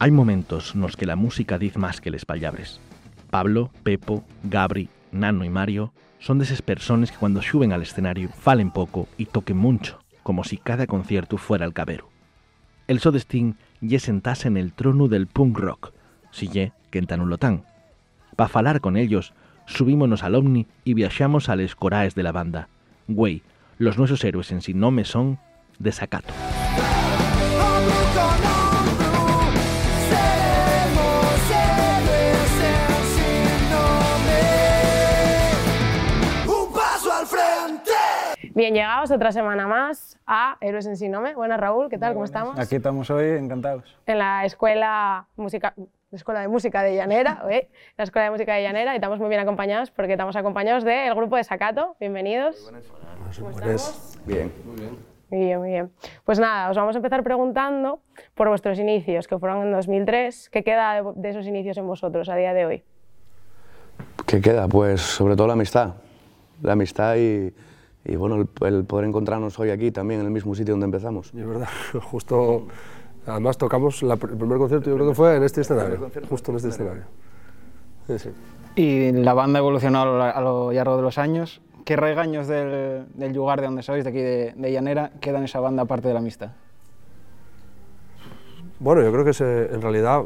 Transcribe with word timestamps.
Hai 0.00 0.08
momentos 0.10 0.72
nos 0.80 0.96
que 0.96 1.04
la 1.04 1.12
música 1.12 1.60
diz 1.60 1.76
máis 1.76 2.00
que 2.00 2.08
les 2.08 2.24
pallabres. 2.24 2.80
Pablo, 3.28 3.68
Pepo, 3.84 4.24
Gabri, 4.48 4.88
Nano 5.12 5.44
e 5.44 5.52
Mario 5.52 5.92
son 6.16 6.40
deses 6.40 6.64
personas 6.64 7.12
que 7.12 7.20
cuando 7.20 7.44
xuben 7.44 7.76
al 7.76 7.84
escenario 7.84 8.32
falen 8.32 8.72
pouco 8.72 9.12
e 9.20 9.28
toquen 9.28 9.60
mucho, 9.60 10.00
como 10.24 10.40
si 10.40 10.56
cada 10.56 10.88
concierto 10.88 11.36
fuera 11.36 11.68
el 11.68 11.76
cabero. 11.76 12.08
El 12.88 13.04
so 13.04 13.12
Sting 13.12 13.60
lle 13.84 14.00
sentase 14.00 14.48
en 14.48 14.56
el 14.56 14.72
trono 14.72 15.04
del 15.04 15.28
punk 15.28 15.60
rock, 15.60 15.92
si 16.32 16.48
lle 16.48 16.72
que 16.88 16.96
en 16.96 17.04
Tanulotán. 17.04 17.68
Pa 18.40 18.48
falar 18.48 18.80
con 18.80 18.96
ellos, 18.96 19.36
subímonos 19.68 20.24
al 20.24 20.32
Omni 20.32 20.64
y 20.80 20.96
viaxamos 20.96 21.52
a 21.52 21.60
les 21.60 21.76
coraes 21.76 22.16
de 22.16 22.24
la 22.24 22.32
banda. 22.32 22.72
Güey, 23.04 23.44
los 23.76 24.00
nuestros 24.00 24.24
héroes 24.24 24.48
en 24.48 24.64
sin 24.64 24.80
nome 24.80 25.04
son 25.04 25.36
Desacato. 25.76 26.32
Bien, 38.52 38.74
llegados 38.74 39.12
otra 39.12 39.30
semana 39.30 39.68
más 39.68 40.18
a 40.26 40.56
Héroes 40.60 40.84
en 40.86 40.96
Sinome. 40.96 41.36
Buenas, 41.36 41.60
Raúl, 41.60 41.88
¿qué 41.88 41.98
tal? 41.98 42.14
¿Cómo 42.14 42.24
estamos? 42.24 42.58
Aquí 42.58 42.74
estamos 42.74 43.08
hoy 43.10 43.38
encantados. 43.38 43.96
En 44.06 44.18
la 44.18 44.44
escuela, 44.44 45.28
música, 45.36 45.72
escuela 46.10 46.40
de 46.40 46.48
música 46.48 46.82
de 46.82 46.96
Llanera, 46.96 47.44
¿eh? 47.50 47.68
la 47.96 48.02
escuela 48.02 48.24
de 48.24 48.32
música 48.32 48.54
de 48.54 48.64
Llanera, 48.64 48.92
y 48.94 48.96
estamos 48.96 49.20
muy 49.20 49.28
bien 49.28 49.40
acompañados 49.40 49.92
porque 49.92 50.12
estamos 50.12 50.34
acompañados 50.34 50.82
del 50.82 51.14
grupo 51.14 51.36
de 51.36 51.44
Sacato. 51.44 51.94
Bienvenidos. 52.00 52.56
¿Cómo 53.38 53.50
estamos? 53.50 54.18
Bien. 54.26 54.52
Muy 55.30 55.44
bien, 55.44 55.58
muy 55.60 55.68
bien. 55.68 55.90
Pues 56.24 56.40
nada, 56.40 56.70
os 56.70 56.76
vamos 56.76 56.96
a 56.96 56.98
empezar 56.98 57.22
preguntando 57.22 58.00
por 58.34 58.48
vuestros 58.48 58.80
inicios, 58.80 59.28
que 59.28 59.38
fueron 59.38 59.62
en 59.62 59.72
2003. 59.72 60.50
¿Qué 60.50 60.64
queda 60.64 60.94
de, 60.94 61.12
de 61.14 61.28
esos 61.28 61.46
inicios 61.46 61.76
en 61.76 61.86
vosotros 61.86 62.28
a 62.28 62.34
día 62.34 62.52
de 62.52 62.66
hoy? 62.66 62.84
¿Qué 64.26 64.40
queda? 64.40 64.66
Pues 64.66 65.00
sobre 65.00 65.36
todo 65.36 65.46
la 65.46 65.52
amistad. 65.52 65.94
La 66.62 66.72
amistad 66.72 67.14
y, 67.16 67.54
y 68.04 68.16
bueno, 68.16 68.36
el, 68.36 68.48
el 68.66 68.84
poder 68.84 69.06
encontrarnos 69.06 69.58
hoy 69.58 69.70
aquí 69.70 69.90
también, 69.90 70.20
en 70.20 70.26
el 70.26 70.32
mismo 70.32 70.54
sitio 70.54 70.72
donde 70.72 70.86
empezamos. 70.86 71.32
Y 71.34 71.40
es 71.40 71.46
verdad, 71.46 71.68
justo, 72.02 72.66
además 73.26 73.58
tocamos 73.58 74.02
la 74.02 74.14
el 74.14 74.20
primer 74.20 74.58
concierto, 74.58 74.90
yo 74.90 74.96
creo 74.96 75.08
que 75.08 75.14
fue 75.14 75.36
en 75.36 75.42
este 75.42 75.60
escenario, 75.60 76.10
justo 76.28 76.50
en 76.50 76.56
este 76.56 76.68
escenario. 76.70 77.02
Sí, 78.06 78.18
sí. 78.18 78.30
Y 78.76 79.12
la 79.12 79.34
banda 79.34 79.58
evolucionó 79.58 80.02
a 80.02 80.04
lo, 80.04 80.22
a 80.22 80.40
lo 80.40 80.72
largo 80.72 80.96
de 80.96 81.02
los 81.02 81.18
años. 81.18 81.60
¿Qué 81.84 81.96
regaños 81.96 82.46
del, 82.46 83.06
del 83.14 83.32
lugar 83.32 83.60
de 83.60 83.66
donde 83.66 83.82
sois, 83.82 84.04
de 84.04 84.10
aquí 84.10 84.20
de, 84.20 84.54
de 84.56 84.72
Llanera, 84.72 85.10
quedan 85.20 85.42
esa 85.44 85.60
banda 85.60 85.82
aparte 85.82 86.08
de 86.08 86.14
la 86.14 86.20
amistad? 86.20 86.50
Bueno, 88.78 89.02
yo 89.02 89.12
creo 89.12 89.24
que 89.24 89.32
se, 89.32 89.74
en 89.74 89.82
realidad 89.82 90.22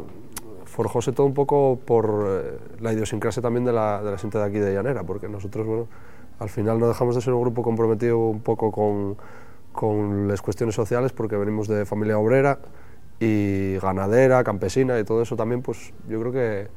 forjóse 0.64 1.12
todo 1.12 1.26
un 1.26 1.34
poco 1.34 1.78
por 1.84 2.26
eh, 2.28 2.58
la 2.80 2.92
idiosincrasia 2.92 3.40
también 3.40 3.64
de 3.64 3.72
la, 3.72 4.02
de 4.02 4.10
la 4.10 4.18
gente 4.18 4.38
de 4.38 4.44
aquí 4.44 4.58
de 4.58 4.74
Llanera, 4.74 5.04
porque 5.04 5.28
nosotros, 5.28 5.66
bueno, 5.66 5.88
al 6.38 6.48
final 6.48 6.78
no 6.78 6.88
dejamos 6.88 7.14
de 7.14 7.20
ser 7.20 7.32
un 7.32 7.40
grupo 7.42 7.62
comprometido 7.62 8.18
un 8.18 8.40
poco 8.40 8.70
con, 8.72 9.16
con 9.72 10.28
las 10.28 10.42
cuestiones 10.42 10.74
sociales, 10.74 11.12
porque 11.12 11.36
venimos 11.36 11.68
de 11.68 11.84
familia 11.86 12.18
obrera 12.18 12.58
y 13.20 13.76
ganadera, 13.78 14.42
campesina 14.44 14.98
y 14.98 15.04
todo 15.04 15.22
eso 15.22 15.36
también, 15.36 15.62
pues 15.62 15.92
yo 16.08 16.20
creo 16.20 16.32
que, 16.32 16.68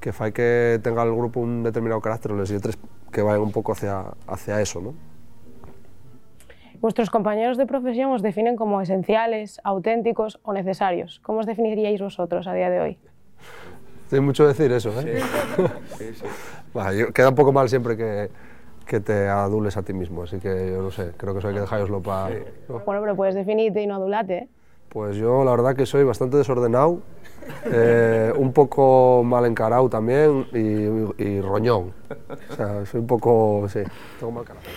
que 0.00 0.12
fai 0.12 0.32
que 0.32 0.80
tenga 0.82 1.02
el 1.04 1.14
grupo 1.14 1.40
un 1.40 1.62
determinado 1.62 2.00
carácter, 2.00 2.32
o 2.32 2.36
les 2.36 2.48
lletres 2.48 2.78
que 3.12 3.22
vayan 3.22 3.42
un 3.42 3.52
poco 3.52 3.72
hacia, 3.72 4.04
hacia 4.26 4.60
eso, 4.60 4.80
¿no? 4.80 4.94
Vuestros 6.80 7.10
compañeros 7.10 7.58
de 7.58 7.66
profesión 7.66 8.10
os 8.10 8.22
definen 8.22 8.56
como 8.56 8.80
esenciales, 8.80 9.60
auténticos 9.62 10.40
o 10.42 10.52
necesarios. 10.52 11.20
¿Cómo 11.22 11.38
os 11.40 11.46
definiríais 11.46 12.00
vosotros 12.00 12.48
a 12.48 12.54
día 12.54 12.70
de 12.70 12.80
hoy? 12.80 12.98
Tiene 14.10 14.24
mucho 14.26 14.46
decir 14.48 14.72
eso, 14.72 14.90
¿eh? 15.00 15.20
Yo- 16.98 17.12
queda 17.12 17.28
un 17.28 17.34
poco 17.36 17.52
mal 17.52 17.68
siempre 17.68 17.96
que, 17.96 18.30
que 18.92 19.00
te 19.00 19.26
adules 19.26 19.74
a 19.78 19.82
ti 19.82 19.94
mismo, 19.94 20.24
así 20.24 20.38
que 20.38 20.70
yo 20.70 20.82
no 20.82 20.90
sé, 20.90 21.12
creo 21.16 21.32
que 21.32 21.38
eso 21.38 21.48
hay 21.48 21.54
que 21.54 21.60
dejaroslo 21.60 22.02
para... 22.02 22.28
Bueno, 22.84 23.00
pero 23.00 23.16
puedes 23.16 23.34
definirte 23.34 23.80
y 23.80 23.86
no 23.86 23.94
adulate. 23.94 24.36
¿eh? 24.36 24.48
Pues 24.90 25.16
yo 25.16 25.44
la 25.44 25.52
verdad 25.52 25.74
que 25.74 25.86
soy 25.86 26.04
bastante 26.04 26.36
desordenado, 26.36 26.98
eh, 27.72 28.34
un 28.36 28.52
poco 28.52 29.22
mal 29.24 29.46
encarado 29.46 29.88
también 29.88 30.46
y, 30.52 31.22
y 31.22 31.40
roñón. 31.40 31.94
O 32.50 32.54
sea, 32.54 32.84
soy 32.84 33.00
un 33.00 33.06
poco, 33.06 33.66
sí, 33.70 33.80
tengo 34.20 34.30
mal 34.30 34.44
carácter. 34.44 34.70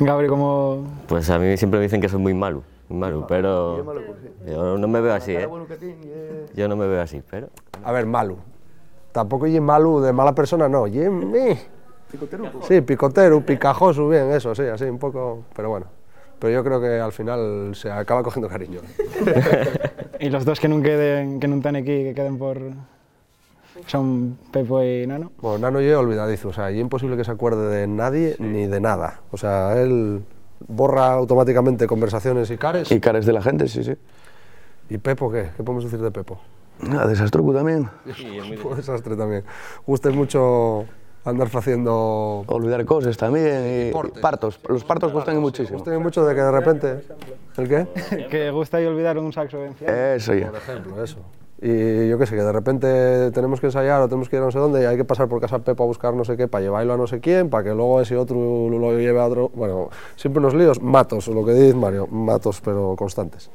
Gabri, 0.00 0.28
¿cómo...? 0.28 0.84
Pues 1.06 1.28
a 1.28 1.38
mí 1.38 1.54
siempre 1.58 1.78
me 1.78 1.82
dicen 1.82 2.00
que 2.00 2.08
soy 2.08 2.20
muy 2.20 2.32
malo, 2.32 2.62
muy 2.88 2.98
malo, 3.00 3.26
pero 3.28 3.84
yo 4.46 4.78
no 4.78 4.88
me 4.88 5.02
veo 5.02 5.12
así, 5.12 5.32
¿eh? 5.32 5.46
Yo 6.54 6.68
no 6.68 6.76
me 6.76 6.86
veo 6.86 7.02
así, 7.02 7.22
pero 7.30 7.48
A 7.84 7.92
ver, 7.92 8.06
malo. 8.06 8.38
Tampoco 9.12 9.46
y 9.46 9.60
malo 9.60 10.00
de 10.00 10.14
mala 10.14 10.34
persona, 10.34 10.70
no. 10.70 10.86
Y 10.86 11.00
me... 11.10 11.77
Sí, 12.66 12.80
picotero, 12.80 13.40
picajoso, 13.42 14.08
bien, 14.08 14.30
eso, 14.30 14.54
sí, 14.54 14.62
así 14.62 14.84
un 14.84 14.98
poco, 14.98 15.44
pero 15.54 15.68
bueno. 15.68 15.86
Pero 16.38 16.52
yo 16.52 16.64
creo 16.64 16.80
que 16.80 17.00
al 17.00 17.12
final 17.12 17.72
se 17.74 17.90
acaba 17.90 18.22
cogiendo 18.22 18.48
cariño. 18.48 18.80
Y 20.20 20.30
los 20.30 20.44
dos 20.44 20.58
que 20.58 20.66
no 20.66 20.82
queden, 20.82 21.38
que 21.38 21.46
no 21.46 21.56
están 21.56 21.76
aquí, 21.76 22.02
que 22.02 22.12
queden 22.12 22.38
por... 22.38 22.58
Son 23.86 24.36
Pepo 24.50 24.82
y 24.82 25.06
Nano. 25.06 25.30
Bueno, 25.40 25.58
Nano 25.58 25.80
yo 25.80 26.00
olvidadizo, 26.00 26.48
o 26.48 26.52
sea, 26.52 26.72
y 26.72 26.80
imposible 26.80 27.16
que 27.16 27.22
se 27.22 27.30
acuerde 27.30 27.68
de 27.68 27.86
nadie 27.86 28.34
ni 28.40 28.66
de 28.66 28.80
nada. 28.80 29.20
O 29.30 29.36
sea, 29.36 29.80
él 29.80 30.24
borra 30.66 31.12
automáticamente 31.12 31.86
conversaciones 31.86 32.50
y 32.50 32.56
cares. 32.56 32.90
Y 32.90 32.98
cares 32.98 33.26
de 33.26 33.32
la 33.32 33.42
gente, 33.42 33.68
sí, 33.68 33.84
sí. 33.84 33.94
¿Y 34.90 34.98
Pepo 34.98 35.30
qué? 35.30 35.50
¿Qué 35.56 35.62
podemos 35.62 35.84
decir 35.84 36.00
de 36.00 36.10
Pepo? 36.10 36.40
Ah, 36.90 37.06
desastroco 37.06 37.54
también. 37.54 37.88
Un 38.64 38.76
desastre 38.76 39.14
también. 39.14 39.44
Gusta 39.86 40.10
mucho 40.10 40.86
andar 41.28 41.48
haciendo... 41.52 42.44
Olvidar 42.46 42.84
cosas 42.84 43.16
también 43.16 43.64
y, 43.66 43.88
y 43.88 44.20
partos. 44.20 44.60
Los 44.68 44.84
partos 44.84 45.12
gustan 45.12 45.38
muchísimo. 45.38 45.78
Gusta 45.78 45.98
mucho 45.98 46.24
de 46.24 46.34
que 46.34 46.40
de 46.40 46.50
repente... 46.50 47.00
¿El 47.56 47.68
qué? 47.68 47.86
que 48.30 48.50
gusta 48.50 48.80
y 48.80 48.86
olvidar 48.86 49.18
un 49.18 49.32
saxo 49.32 49.60
vencido. 49.60 49.92
Eso 49.92 50.34
ya. 50.34 50.48
Por 50.48 50.56
ejemplo, 50.56 51.02
eso. 51.02 51.18
Y 51.60 52.08
yo 52.08 52.18
qué 52.18 52.26
sé, 52.26 52.36
que 52.36 52.42
de 52.42 52.52
repente 52.52 53.32
tenemos 53.32 53.60
que 53.60 53.66
ensayar 53.66 54.00
o 54.00 54.08
tenemos 54.08 54.28
que 54.28 54.36
ir 54.36 54.42
a 54.42 54.44
no 54.44 54.52
sé 54.52 54.60
dónde 54.60 54.82
y 54.82 54.84
hay 54.84 54.96
que 54.96 55.04
pasar 55.04 55.26
por 55.26 55.40
casa 55.40 55.58
de 55.58 55.64
Pepo 55.64 55.82
a 55.82 55.86
buscar 55.86 56.14
no 56.14 56.24
sé 56.24 56.36
qué 56.36 56.46
para 56.46 56.62
llevarlo 56.62 56.94
a 56.94 56.96
no 56.96 57.08
sé 57.08 57.18
quién, 57.18 57.50
para 57.50 57.64
que 57.64 57.70
luego 57.70 58.00
ese 58.00 58.16
otro 58.16 58.68
lo 58.70 58.92
lleve 58.96 59.18
a 59.18 59.26
otro. 59.26 59.50
Bueno, 59.52 59.90
siempre 60.14 60.38
unos 60.38 60.54
líos, 60.54 60.80
matos, 60.80 61.26
lo 61.26 61.44
que 61.44 61.52
dice 61.52 61.74
Mario, 61.74 62.06
matos, 62.06 62.60
pero 62.60 62.94
constantes. 62.96 63.50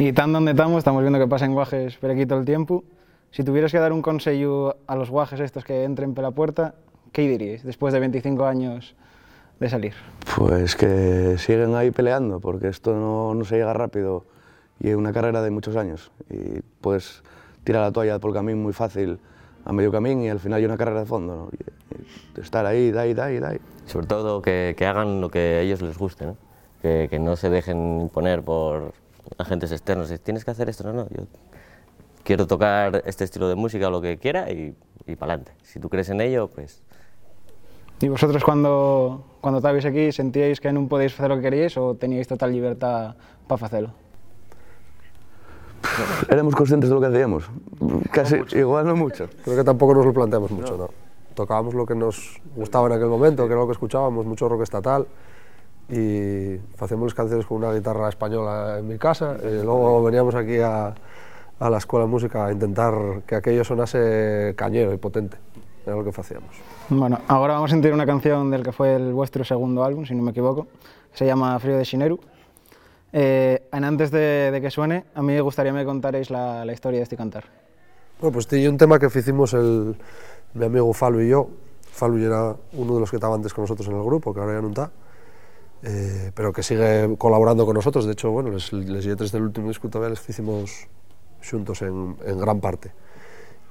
Y 0.00 0.12
tan 0.12 0.32
donde 0.32 0.50
estamos, 0.50 0.78
estamos 0.78 1.02
viendo 1.02 1.20
que 1.20 1.28
pasan 1.28 1.52
guajes 1.52 1.96
por 1.98 2.10
aquí 2.10 2.26
todo 2.26 2.40
el 2.40 2.44
tiempo. 2.44 2.82
Si 3.32 3.44
tuvieras 3.44 3.70
que 3.72 3.78
dar 3.78 3.92
un 3.92 4.02
consejo 4.02 4.74
a 4.86 4.96
los 4.96 5.10
guajes 5.10 5.40
estos 5.40 5.64
que 5.64 5.84
entren 5.84 6.14
por 6.14 6.24
la 6.24 6.30
puerta, 6.32 6.74
¿qué 7.12 7.22
diríais 7.28 7.62
después 7.62 7.92
de 7.94 8.00
25 8.00 8.44
años 8.44 8.94
de 9.60 9.68
salir? 9.68 9.94
Pues 10.36 10.74
que 10.74 11.36
siguen 11.38 11.74
ahí 11.74 11.90
peleando, 11.90 12.40
porque 12.40 12.68
esto 12.68 12.94
no, 12.94 13.34
no 13.34 13.44
se 13.44 13.56
llega 13.56 13.72
rápido 13.72 14.24
y 14.80 14.88
es 14.90 14.96
una 14.96 15.12
carrera 15.12 15.42
de 15.42 15.50
muchos 15.50 15.76
años. 15.76 16.10
Y 16.28 16.60
puedes 16.80 17.22
tirar 17.64 17.82
la 17.82 17.92
toalla 17.92 18.18
por 18.18 18.30
el 18.30 18.34
camino 18.34 18.58
muy 18.58 18.72
fácil 18.72 19.18
a 19.64 19.72
medio 19.72 19.92
camino 19.92 20.22
y 20.24 20.28
al 20.28 20.40
final 20.40 20.58
hay 20.58 20.64
una 20.64 20.76
carrera 20.76 21.00
de 21.00 21.06
fondo. 21.06 21.36
¿no? 21.36 21.48
Y- 21.52 21.80
y 22.36 22.40
estar 22.40 22.64
ahí, 22.66 22.90
dai, 22.90 23.12
dai, 23.14 23.38
dai. 23.40 23.60
sobre 23.86 24.06
todo 24.06 24.40
que, 24.40 24.74
que 24.76 24.86
hagan 24.86 25.20
lo 25.20 25.28
que 25.28 25.38
a 25.38 25.60
ellos 25.60 25.82
les 25.82 25.98
guste, 25.98 26.24
¿no? 26.24 26.36
Que, 26.80 27.08
que 27.10 27.18
no 27.18 27.36
se 27.36 27.50
dejen 27.50 28.00
imponer 28.02 28.42
por 28.42 28.94
agentes 29.38 29.70
externos. 29.72 30.12
Tienes 30.22 30.44
que 30.44 30.50
hacer 30.52 30.68
esto, 30.70 30.84
no, 30.84 30.92
no. 30.92 31.08
Yo 31.10 31.24
quiero 32.24 32.46
tocar 32.46 33.02
este 33.06 33.24
estilo 33.24 33.48
de 33.48 33.54
música, 33.54 33.90
lo 33.90 34.00
que 34.00 34.18
quiera 34.18 34.50
y, 34.50 34.74
y 35.06 35.16
para 35.16 35.34
adelante. 35.34 35.52
Si 35.62 35.80
tú 35.80 35.88
crees 35.88 36.08
en 36.10 36.20
ello, 36.20 36.48
pues 36.48 36.82
¿Y 38.02 38.08
vosotros 38.08 38.42
cuando, 38.42 39.24
cuando 39.42 39.58
estabais 39.58 39.84
aquí 39.84 40.10
sentíais 40.10 40.58
que 40.58 40.72
no 40.72 40.88
podéis 40.88 41.12
hacer 41.12 41.28
lo 41.28 41.36
que 41.36 41.42
queríais 41.42 41.76
o 41.76 41.94
teníais 41.94 42.26
total 42.26 42.50
libertad 42.50 43.14
para 43.46 43.66
hacerlo? 43.66 43.92
Éramos 46.30 46.54
conscientes 46.54 46.88
de 46.88 46.94
lo 46.94 47.00
que 47.00 47.08
hacíamos. 47.08 47.50
Casi, 48.10 48.40
igual 48.56 48.86
no 48.86 48.96
mucho. 48.96 49.28
Creo 49.44 49.56
que 49.56 49.64
tampoco 49.64 49.94
nos 49.94 50.06
lo 50.06 50.14
planteamos 50.14 50.50
mucho, 50.50 50.78
¿no? 50.78 50.88
Tocábamos 51.34 51.74
lo 51.74 51.84
que 51.84 51.94
nos 51.94 52.40
gustaba 52.56 52.86
en 52.86 52.94
aquel 52.94 53.08
momento, 53.08 53.46
que 53.46 53.52
era 53.52 53.60
lo 53.60 53.66
que 53.66 53.72
escuchábamos, 53.72 54.24
mucho 54.24 54.48
rock 54.48 54.62
estatal. 54.62 55.06
Y 55.90 56.56
hacíamos 56.78 57.08
las 57.08 57.14
canciones 57.14 57.44
con 57.44 57.58
una 57.58 57.72
guitarra 57.74 58.08
española 58.08 58.78
en 58.78 58.88
mi 58.88 58.96
casa. 58.96 59.36
Y 59.42 59.62
luego 59.62 60.02
veníamos 60.02 60.34
aquí 60.34 60.58
a, 60.58 60.94
a 61.60 61.70
la 61.70 61.78
escuela 61.78 62.06
de 62.06 62.10
música 62.10 62.46
a 62.46 62.52
intentar 62.52 63.22
que 63.26 63.36
aquello 63.36 63.62
sonase 63.64 64.54
cañero 64.56 64.92
y 64.92 64.96
potente. 64.96 65.36
Era 65.86 65.94
lo 65.96 66.04
que 66.04 66.10
hacíamos. 66.10 66.56
Bueno, 66.88 67.20
ahora 67.28 67.54
vamos 67.54 67.70
a 67.70 67.74
sentir 67.74 67.92
una 67.92 68.04
canción 68.04 68.50
del 68.50 68.62
que 68.62 68.72
fue 68.72 68.96
el 68.96 69.12
vuestro 69.12 69.44
segundo 69.44 69.84
álbum, 69.84 70.04
si 70.04 70.14
no 70.14 70.22
me 70.22 70.32
equivoco. 70.32 70.66
Se 71.12 71.24
llama 71.24 71.58
Frío 71.58 71.76
de 71.76 71.84
Shineru. 71.84 72.18
Eh, 73.12 73.68
antes 73.72 74.10
de, 74.10 74.50
de 74.50 74.60
que 74.60 74.70
suene, 74.70 75.04
a 75.14 75.22
mí 75.22 75.32
me 75.32 75.40
gustaría 75.40 75.72
que 75.72 75.78
me 75.78 75.84
contarais 75.84 76.30
la, 76.30 76.64
la 76.64 76.72
historia 76.72 76.98
de 76.98 77.04
este 77.04 77.16
cantar. 77.16 77.44
Bueno, 78.20 78.32
pues 78.32 78.46
tiene 78.46 78.68
un 78.68 78.76
tema 78.76 78.98
que 78.98 79.06
hicimos 79.06 79.54
el, 79.54 79.96
mi 80.54 80.64
amigo 80.66 80.92
Falu 80.92 81.20
y 81.20 81.30
yo. 81.30 81.48
Falu 81.92 82.18
era 82.24 82.54
uno 82.74 82.94
de 82.94 83.00
los 83.00 83.10
que 83.10 83.16
estaba 83.16 83.34
antes 83.34 83.52
con 83.52 83.62
nosotros 83.62 83.88
en 83.88 83.96
el 83.96 84.02
grupo, 84.02 84.32
que 84.32 84.40
ahora 84.40 84.54
ya 84.54 84.60
no 84.62 84.68
está, 84.68 84.90
eh, 85.82 86.30
pero 86.34 86.52
que 86.52 86.62
sigue 86.62 87.16
colaborando 87.18 87.66
con 87.66 87.74
nosotros. 87.74 88.06
De 88.06 88.12
hecho, 88.12 88.30
bueno, 88.30 88.50
les, 88.50 88.72
les 88.72 89.04
lletres 89.04 89.32
del 89.32 89.42
último 89.42 89.68
disco 89.68 89.88
todavía 89.88 90.10
les 90.10 90.28
hicimos 90.28 90.86
xuntos 91.40 91.82
en, 91.82 92.16
en 92.24 92.38
gran 92.38 92.60
parte. 92.60 92.92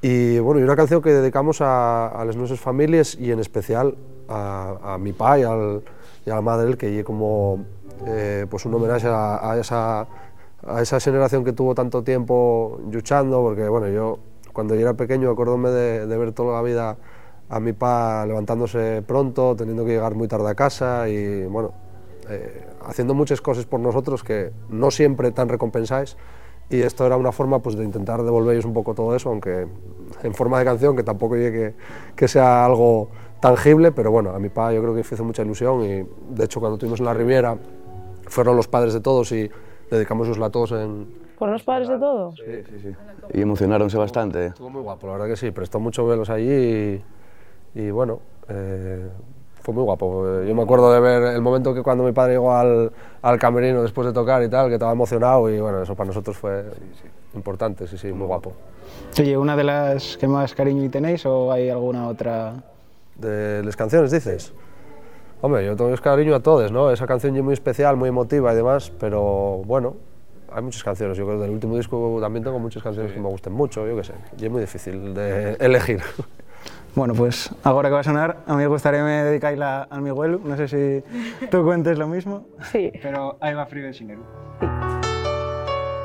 Y 0.02 0.40
bueno, 0.40 0.62
y 0.62 0.64
una 0.64 0.76
canción 0.76 1.02
que 1.02 1.12
dedicamos 1.12 1.62
a, 1.62 2.08
a 2.08 2.24
las 2.24 2.36
nuestras 2.36 2.60
familias 2.60 3.16
y 3.20 3.32
en 3.32 3.40
especial 3.40 3.96
a, 4.30 4.94
a 4.94 4.98
mi 4.98 5.12
pai 5.12 5.42
y, 5.42 5.44
al, 5.44 5.82
y 6.26 6.30
a 6.30 6.36
la 6.36 6.42
madre, 6.42 6.78
que 6.78 6.92
lle 6.92 7.04
como 7.04 7.66
eh, 8.08 8.46
pues 8.50 8.66
un 8.66 8.74
homenaje 8.76 9.08
a, 9.08 9.52
a 9.52 9.60
esa 9.60 10.08
a 10.68 10.82
esa 10.82 11.00
generación 11.00 11.46
que 11.46 11.54
tuvo 11.54 11.74
tanto 11.74 12.04
tiempo 12.04 12.80
luchando, 12.92 13.42
porque 13.42 13.68
bueno, 13.68 13.88
yo 13.88 14.20
cuando 14.52 14.76
yo 14.76 14.82
era 14.82 14.94
pequeño 14.94 15.32
acuérdome 15.32 15.70
de, 15.70 16.06
de 16.06 16.18
ver 16.18 16.34
toda 16.34 16.54
la 16.54 16.62
vida 16.62 16.98
a 17.50 17.60
mi 17.60 17.74
pa 17.74 18.26
levantándose 18.26 19.02
pronto, 19.08 19.56
teniendo 19.56 19.86
que 19.86 19.92
llegar 19.92 20.16
muy 20.16 20.28
tarde 20.28 20.50
a 20.50 20.56
casa 20.56 21.08
y 21.08 21.46
bueno, 21.46 21.72
eh, 22.30 22.66
haciendo 22.86 23.14
muchas 23.14 23.42
cosas 23.42 23.66
por 23.66 23.80
nosotros 23.80 24.24
que 24.24 24.52
no 24.70 24.92
siempre 24.92 25.32
tan 25.32 25.50
recompensáis 25.50 26.18
y 26.70 26.82
esto 26.82 27.06
era 27.06 27.18
una 27.18 27.32
forma 27.32 27.60
pues, 27.60 27.76
de 27.76 27.84
intentar 27.84 28.22
devolveros 28.24 28.66
un 28.66 28.74
poco 28.74 28.94
todo 28.94 29.16
eso, 29.16 29.30
aunque 29.30 29.68
en 30.24 30.34
forma 30.34 30.60
de 30.60 30.66
canción, 30.66 30.96
que 30.96 31.04
tampoco 31.04 31.36
llegue 31.36 31.52
que, 31.52 31.76
que 32.16 32.28
sea 32.28 32.66
algo 32.66 33.10
tangible, 33.40 33.92
pero 33.92 34.12
bueno, 34.12 34.32
a 34.32 34.40
mi 34.40 34.50
pa 34.50 34.74
yo 34.74 34.82
creo 34.82 34.94
que 34.94 35.02
hizo 35.02 35.24
mucha 35.24 35.42
ilusión 35.44 35.84
y 35.84 36.36
de 36.36 36.46
hecho 36.46 36.60
cuando 36.60 36.76
estuvimos 36.76 37.00
en 37.00 37.06
la 37.06 37.14
Riviera 37.14 37.58
fueron 38.28 38.56
los 38.56 38.68
padres 38.68 38.94
de 38.94 39.00
todos 39.00 39.32
y 39.32 39.50
dedicamos 39.90 40.30
a 40.40 40.50
todos 40.50 40.74
en... 40.74 41.08
¿Por 41.38 41.50
los 41.50 41.64
padres 41.64 41.88
de 41.88 41.98
todos? 41.98 42.36
Sí, 42.36 42.64
sí, 42.70 42.80
sí. 42.82 42.96
Y 43.34 43.42
emocionaronse 43.42 43.98
bastante. 43.98 44.48
Estuvo 44.48 44.70
muy 44.70 44.82
guapo, 44.82 45.08
la 45.08 45.14
verdad 45.14 45.28
que 45.28 45.38
sí, 45.38 45.52
prestó 45.52 45.80
mucho 45.80 46.06
velos 46.06 46.30
allí 46.30 46.52
y, 46.52 47.04
y 47.76 47.92
bueno, 47.92 48.20
eh, 48.50 49.08
fue 49.70 49.76
muy 49.76 49.84
guapo. 49.84 50.42
Yo 50.44 50.56
me 50.56 50.64
acuerdo 50.64 50.92
de 50.92 51.00
ver 51.00 51.36
el 51.36 51.42
momento 51.42 51.74
que 51.74 51.84
cuando 51.84 52.04
mi 52.04 52.12
padre 52.12 52.34
llegó 52.34 52.54
al, 52.54 52.92
al 53.22 53.40
camerino 53.40 53.84
después 53.84 54.08
de 54.08 54.14
tocar 54.14 54.42
y 54.42 54.50
tal, 54.50 54.68
que 54.68 54.74
estaba 54.74 54.92
emocionado 54.92 55.50
y 55.50 55.60
bueno, 55.60 55.84
eso 55.84 55.96
para 55.96 56.08
nosotros 56.08 56.38
fue 56.38 56.66
importante, 57.36 57.88
sí, 57.88 57.98
sí, 57.98 58.12
muy 58.12 58.26
guapo. 58.26 58.54
Oye, 59.20 59.38
¿una 59.38 59.56
de 59.56 59.64
las 59.64 60.18
que 60.18 60.28
más 60.28 60.56
cariño 60.56 60.84
y 60.84 60.90
tenéis 60.90 61.26
o 61.26 61.52
hay 61.52 61.70
alguna 61.70 62.08
otra? 62.08 62.56
De 63.16 63.62
las 63.64 63.76
canciones, 63.76 64.12
dices. 64.12 64.54
Hombre, 65.42 65.66
yo 65.66 65.76
tengo 65.76 65.96
cariño 65.98 66.36
a 66.36 66.40
todas, 66.40 66.72
¿no? 66.72 66.92
Esa 66.92 67.06
canción 67.06 67.36
es 67.36 67.44
muy 67.44 67.54
especial, 67.54 67.96
muy 67.96 68.10
emotiva 68.10 68.52
y 68.54 68.56
demás, 68.56 68.92
pero 69.00 69.62
bueno, 69.66 69.96
hay 70.52 70.64
muchas 70.64 70.84
canciones. 70.84 71.18
Yo 71.18 71.26
creo 71.26 71.38
que 71.38 71.44
del 71.44 71.52
último 71.52 71.78
disco 71.78 72.18
también 72.20 72.44
tengo 72.44 72.58
muchas 72.60 72.82
canciones 72.82 73.14
que 73.14 73.20
me 73.20 73.30
gusten 73.30 73.54
mucho, 73.54 73.88
yo 73.88 73.96
qué 73.96 74.04
sé. 74.04 74.14
Y 74.38 74.46
es 74.46 74.52
muy 74.52 74.62
difícil 74.62 75.14
de 75.14 75.54
elegir. 75.60 76.02
Bueno, 76.96 77.14
pues 77.14 77.50
ahora 77.64 77.90
que 77.90 77.94
va 77.94 78.00
a 78.02 78.04
sonar, 78.04 78.38
a 78.46 78.52
mí 78.54 78.58
me 78.58 78.68
gustaría 78.68 79.04
me 79.04 79.24
dedicarla 79.24 79.84
al 79.84 80.02
Miguel. 80.02 80.40
No 80.44 80.58
sé 80.58 80.68
si 80.68 81.48
tú 81.48 81.64
cuentes 81.64 81.98
lo 81.98 82.08
mismo. 82.08 82.46
Sí. 82.72 82.92
Pero 83.02 83.38
ahí 83.40 83.54
va 83.54 83.66
Frío 83.66 83.86
de 83.86 83.94
Sineru. 83.94 84.24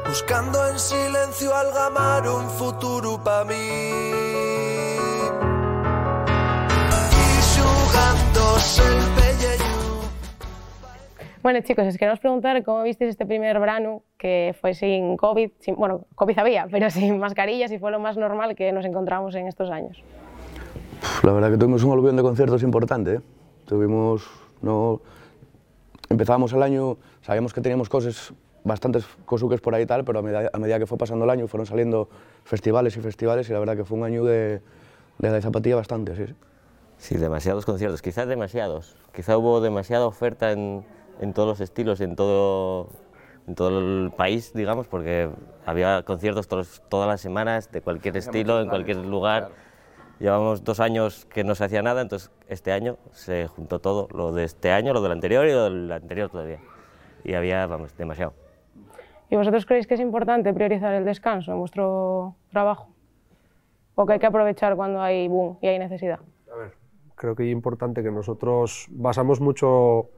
Buscando 0.07 0.69
en 0.69 0.79
silencio 0.79 1.53
algamar 1.55 2.29
un 2.29 2.49
futuro 2.51 3.21
pa' 3.25 3.45
mí 3.45 3.55
Bueno, 11.43 11.61
chicos, 11.61 11.87
os 11.87 11.99
queremos 11.99 12.21
preguntar 12.21 12.63
cómo 12.65 12.83
visteis 12.83 13.11
este 13.11 13.27
primer 13.27 13.61
verano, 13.61 14.03
que 14.17 14.55
fue 14.59 14.73
sin 14.73 15.19
COVID, 15.19 15.51
sin- 15.61 15.77
bueno, 15.77 16.07
COVID 16.15 16.39
había, 16.39 16.67
pero 16.71 16.89
sin 16.91 17.19
mascarillas 17.19 17.71
y 17.71 17.79
fue 17.79 17.91
lo 17.91 18.01
más 18.01 18.17
normal 18.17 18.55
que 18.55 18.73
nos 18.73 18.87
encontramos 18.87 19.35
en 19.35 19.47
estos 19.47 19.71
años. 19.71 20.03
La 21.25 21.33
verdad 21.33 21.51
que 21.51 21.57
tuvimos 21.57 21.83
un 21.85 21.93
aluvión 21.93 22.17
de 22.17 22.23
conciertos 22.23 22.63
importante. 22.63 23.15
¿eh? 23.15 23.21
Tuvimos, 23.65 24.29
no, 24.61 25.01
empezábamos 26.11 26.53
el 26.53 26.63
año, 26.63 26.99
sabíamos 27.23 27.55
que 27.55 27.63
teníamos 27.63 27.89
cosas, 27.89 28.35
bastantes 28.63 29.07
cosuques 29.25 29.61
por 29.63 29.75
ahí 29.75 29.85
y 29.85 29.87
tal, 29.87 30.05
pero 30.05 30.19
a 30.19 30.23
medida, 30.23 30.51
a 30.53 30.59
medida 30.59 30.79
que 30.79 30.87
fue 30.87 30.99
pasando 30.99 31.25
el 31.25 31.31
año 31.31 31.49
fueron 31.49 31.65
saliendo 31.67 32.11
festivales 32.45 32.95
y 32.99 33.01
festivales 33.01 33.49
y 33.49 33.53
la 33.55 33.59
verdad 33.59 33.75
que 33.75 33.85
fue 33.87 33.97
un 33.97 34.05
año 34.05 34.23
de, 34.23 34.61
de 35.19 35.31
la 35.31 35.41
zapatilla 35.41 35.77
bastante, 35.77 36.15
sí. 36.15 36.27
sí. 36.27 36.35
Sí, 36.99 37.17
demasiados 37.17 37.65
conciertos, 37.65 38.03
quizás 38.03 38.29
demasiados. 38.29 38.95
Quizá 39.15 39.39
hubo 39.39 39.61
demasiada 39.63 40.07
oferta 40.07 40.53
en, 40.53 40.85
en 41.21 41.33
todos 41.33 41.49
los 41.49 41.61
estilos, 41.61 42.01
en 42.03 42.17
todo, 42.17 42.91
en 43.49 43.55
todo 43.55 43.79
el 43.79 44.13
país, 44.15 44.53
digamos, 44.55 44.89
porque 44.89 45.31
había 45.65 46.03
conciertos 46.03 46.49
todos- 46.49 46.83
todas 46.91 47.09
las 47.09 47.21
semanas, 47.23 47.73
de 47.73 47.81
cualquier 47.81 48.17
estilo, 48.19 48.61
en 48.61 48.69
cualquier 48.69 48.99
lugar. 48.99 49.51
Llevamos 50.21 50.63
dos 50.63 50.81
años 50.81 51.27
que 51.27 51.43
no 51.43 51.55
se 51.55 51.65
hacía 51.65 51.83
nada, 51.83 52.03
entonces 52.03 52.31
este 52.49 52.73
año 52.73 52.97
se 53.13 53.49
juntó 53.49 53.81
todo, 53.81 54.09
lo 54.13 54.33
de 54.33 54.45
este 54.45 54.71
año, 54.71 54.93
lo 54.93 55.03
del 55.03 55.13
anterior 55.13 55.47
y 55.47 55.53
lo 55.53 55.65
del 55.65 55.91
anterior 55.91 56.31
todavía. 56.31 56.61
Y 57.25 57.35
había, 57.35 57.67
vamos, 57.67 57.97
demasiado. 57.97 58.33
¿Y 59.31 59.37
vosotros 59.37 59.67
creéis 59.67 59.87
que 59.87 59.95
es 59.95 60.01
importante 60.01 60.53
priorizar 60.55 60.95
el 60.95 61.05
descanso 61.05 61.53
en 61.53 61.59
vuestro 61.59 62.37
trabajo? 62.51 62.89
¿O 63.97 64.07
que 64.07 64.15
hay 64.15 64.19
que 64.19 64.27
aprovechar 64.27 64.77
cuando 64.77 65.01
hay 65.01 65.27
boom 65.29 65.59
y 65.61 65.67
hay 65.67 65.79
necesidad? 65.79 66.21
A 66.53 66.57
ver, 66.57 66.73
creo 67.17 67.35
que 67.35 67.45
es 67.45 67.51
importante 67.51 68.03
que 68.03 68.11
nosotros 68.11 68.87
basamos 68.91 69.41
mucho 69.41 70.09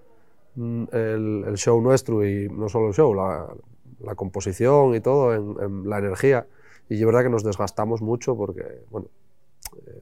mm, 0.56 0.84
el, 0.92 1.44
el 1.46 1.56
show 1.56 1.80
nuestro 1.80 2.26
y 2.26 2.48
no 2.50 2.68
solo 2.68 2.88
el 2.88 2.94
show, 2.94 3.14
la, 3.14 3.46
la 4.00 4.14
composición 4.14 4.94
y 4.94 5.00
todo 5.00 5.34
en, 5.34 5.54
en 5.62 5.88
la 5.88 5.98
energía. 5.98 6.46
Y 6.88 6.96
es 6.96 7.06
verdad 7.06 7.22
que 7.22 7.30
nos 7.30 7.44
desgastamos 7.44 8.02
mucho 8.02 8.36
porque, 8.36 8.82
bueno, 8.90 9.08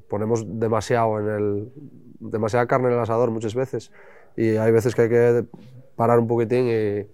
ponemos 0.08 0.44
demasiado 0.58 1.20
en 1.20 1.28
el, 1.28 1.72
demasiada 2.20 2.66
carne 2.66 2.88
en 2.88 2.94
el 2.94 3.00
asador 3.00 3.30
muchas 3.30 3.54
veces 3.54 3.90
y 4.36 4.56
hay 4.56 4.72
veces 4.72 4.94
que 4.94 5.02
hay 5.02 5.08
que 5.08 5.44
parar 5.96 6.18
un 6.18 6.26
poquitín 6.26 6.66
y, 6.68 7.06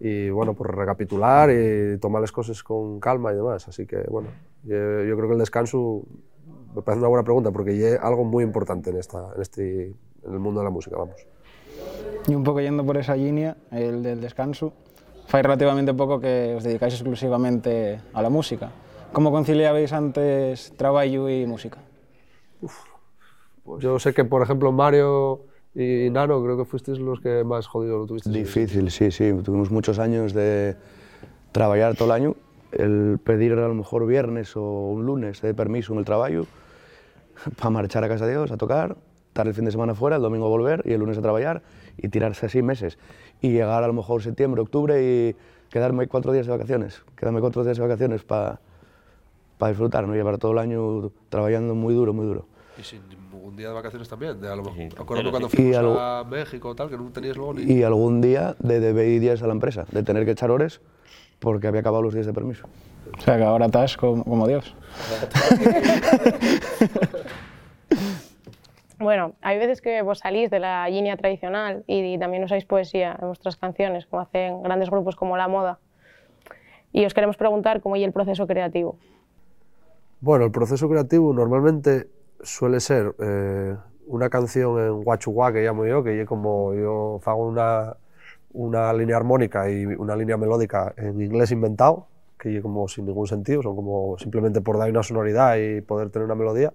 y 0.00 0.30
bueno, 0.30 0.54
pues 0.54 0.70
recapitular 0.70 1.50
y 1.50 1.98
tomar 1.98 2.20
las 2.20 2.32
cosas 2.32 2.62
con 2.62 3.00
calma 3.00 3.32
y 3.32 3.36
demás. 3.36 3.66
Así 3.68 3.86
que, 3.86 4.04
bueno, 4.08 4.28
yo, 4.64 5.04
yo 5.04 5.16
creo 5.16 5.28
que 5.28 5.32
el 5.34 5.40
descanso 5.40 6.04
me 6.74 6.82
parece 6.82 7.00
una 7.00 7.08
buena 7.08 7.24
pregunta 7.24 7.50
porque 7.50 7.94
es 7.94 7.98
algo 8.00 8.24
muy 8.24 8.44
importante 8.44 8.90
en, 8.90 8.98
esta, 8.98 9.32
en, 9.34 9.42
este, 9.42 9.86
en 9.86 10.32
el 10.32 10.38
mundo 10.38 10.60
de 10.60 10.64
la 10.64 10.70
música, 10.70 10.96
vamos. 10.96 11.16
Y 12.28 12.34
un 12.34 12.44
poco 12.44 12.60
yendo 12.60 12.84
por 12.84 12.96
esa 12.96 13.16
línea, 13.16 13.56
el 13.70 14.02
del 14.02 14.20
descanso, 14.20 14.72
fai 15.26 15.42
relativamente 15.42 15.94
poco 15.94 16.20
que 16.20 16.54
os 16.56 16.62
dedicáis 16.62 16.94
exclusivamente 16.94 18.00
a 18.12 18.22
la 18.22 18.30
música. 18.30 18.70
¿Cómo 19.12 19.30
conciliabais 19.30 19.92
antes 19.92 20.72
trabajo 20.76 21.28
y 21.28 21.46
música? 21.46 21.78
Yo 23.80 23.98
sé 23.98 24.14
que, 24.14 24.24
por 24.24 24.42
ejemplo, 24.42 24.72
Mario 24.72 25.44
y 25.74 26.08
Nano 26.10 26.42
creo 26.42 26.56
que 26.56 26.64
fuisteis 26.64 26.98
los 26.98 27.20
que 27.20 27.44
más 27.44 27.66
jodido 27.66 27.98
lo 27.98 28.06
tuvisteis. 28.06 28.34
Difícil, 28.34 28.90
sí, 28.90 29.10
sí. 29.10 29.32
Tuvimos 29.44 29.70
muchos 29.70 29.98
años 29.98 30.32
de 30.32 30.76
trabajar 31.52 31.94
todo 31.94 32.06
el 32.06 32.12
año, 32.12 32.36
el 32.72 33.18
pedir 33.22 33.52
a 33.52 33.68
lo 33.68 33.74
mejor 33.74 34.06
viernes 34.06 34.56
o 34.56 34.62
un 34.62 35.04
lunes 35.04 35.40
de 35.42 35.54
permiso 35.54 35.92
en 35.92 36.00
el 36.00 36.04
trabajo 36.04 36.46
para 37.56 37.70
marchar 37.70 38.04
a 38.04 38.08
casa 38.08 38.26
de 38.26 38.32
Dios, 38.32 38.50
a 38.50 38.56
tocar, 38.56 38.96
estar 39.28 39.46
el 39.46 39.54
fin 39.54 39.66
de 39.66 39.70
semana 39.70 39.94
fuera, 39.94 40.16
el 40.16 40.22
domingo 40.22 40.48
volver 40.48 40.82
y 40.84 40.92
el 40.92 41.00
lunes 41.00 41.18
a 41.18 41.22
trabajar 41.22 41.62
y 41.96 42.08
tirarse 42.08 42.46
así 42.46 42.62
meses. 42.62 42.98
Y 43.40 43.50
llegar 43.50 43.84
a 43.84 43.86
lo 43.86 43.92
mejor 43.92 44.22
septiembre, 44.22 44.62
octubre 44.62 45.00
y 45.02 45.36
quedarme 45.70 46.08
cuatro 46.08 46.32
días 46.32 46.46
de 46.46 46.52
vacaciones, 46.52 47.04
quedarme 47.16 47.40
cuatro 47.40 47.62
días 47.62 47.76
de 47.76 47.82
vacaciones 47.82 48.24
para 48.24 48.60
disfrutar, 49.66 50.06
¿no? 50.06 50.14
llevar 50.14 50.38
todo 50.38 50.52
el 50.52 50.58
año 50.58 51.10
trabajando 51.28 51.74
muy 51.74 51.92
duro, 51.94 52.12
muy 52.14 52.26
duro. 52.26 52.46
Y 52.78 52.84
sin 52.84 53.00
ningún 53.08 53.56
día 53.56 53.68
de 53.68 53.74
vacaciones 53.74 54.08
también. 54.08 54.40
De 54.40 54.48
a 54.48 54.54
lo 54.54 54.62
mejor, 54.62 54.78
Sí, 54.78 54.88
cuando 55.04 55.48
fuimos 55.48 55.72
Y 55.72 55.74
algo- 55.74 55.98
a 55.98 56.22
México 56.22 56.74
tal, 56.76 56.88
que 56.88 56.96
no 56.96 57.10
tenías 57.10 57.36
luego 57.36 57.54
ni... 57.54 57.62
Y 57.72 57.82
algún 57.82 58.20
día 58.20 58.54
de 58.60 58.78
deber 58.78 59.18
días 59.18 59.42
a 59.42 59.48
la 59.48 59.52
empresa, 59.54 59.84
de 59.90 60.04
tener 60.04 60.24
que 60.24 60.30
echar 60.30 60.52
horas 60.52 60.80
porque 61.40 61.66
había 61.66 61.80
acabado 61.80 62.02
los 62.04 62.14
días 62.14 62.26
de 62.26 62.32
permiso. 62.32 62.68
O 63.18 63.20
sea, 63.20 63.36
que 63.36 63.42
ahora 63.42 63.66
estás 63.66 63.96
como, 63.96 64.22
como 64.22 64.46
Dios. 64.46 64.74
Bueno, 68.98 69.34
hay 69.42 69.58
veces 69.58 69.80
que 69.80 70.02
vos 70.02 70.18
salís 70.18 70.50
de 70.50 70.58
la 70.58 70.88
línea 70.88 71.16
tradicional 71.16 71.84
y, 71.86 72.18
también 72.18 72.42
usáis 72.42 72.64
poesía 72.64 73.16
en 73.20 73.28
vuestras 73.28 73.56
canciones, 73.56 74.06
como 74.06 74.22
hacen 74.22 74.60
grandes 74.62 74.90
grupos 74.90 75.14
como 75.14 75.36
La 75.36 75.46
Moda. 75.46 75.78
Y 76.92 77.04
os 77.04 77.14
queremos 77.14 77.36
preguntar 77.36 77.80
cómo 77.80 77.94
es 77.94 78.02
el 78.02 78.12
proceso 78.12 78.48
creativo. 78.48 78.98
Bueno, 80.20 80.46
el 80.46 80.50
proceso 80.50 80.88
creativo 80.88 81.32
normalmente 81.32 82.08
suele 82.42 82.80
ser 82.80 83.14
eh, 83.20 83.76
una 84.08 84.28
canción 84.28 84.80
en 84.80 85.04
guachuguá 85.04 85.52
que 85.52 85.62
llamo 85.62 85.86
yo, 85.86 86.02
que 86.02 86.26
como 86.26 86.74
yo 86.74 87.20
hago 87.24 87.46
una, 87.46 87.96
una 88.52 88.92
línea 88.92 89.16
armónica 89.16 89.70
y 89.70 89.84
una 89.86 90.16
línea 90.16 90.36
melódica 90.36 90.92
en 90.96 91.20
inglés 91.22 91.52
inventado, 91.52 92.08
que 92.36 92.60
como 92.60 92.88
sin 92.88 93.06
ningún 93.06 93.28
sentido, 93.28 93.62
son 93.62 93.76
como 93.76 94.18
simplemente 94.18 94.60
por 94.60 94.76
dar 94.76 94.90
una 94.90 95.04
sonoridad 95.04 95.56
y 95.56 95.82
poder 95.82 96.10
tener 96.10 96.26
una 96.26 96.34
melodía. 96.34 96.72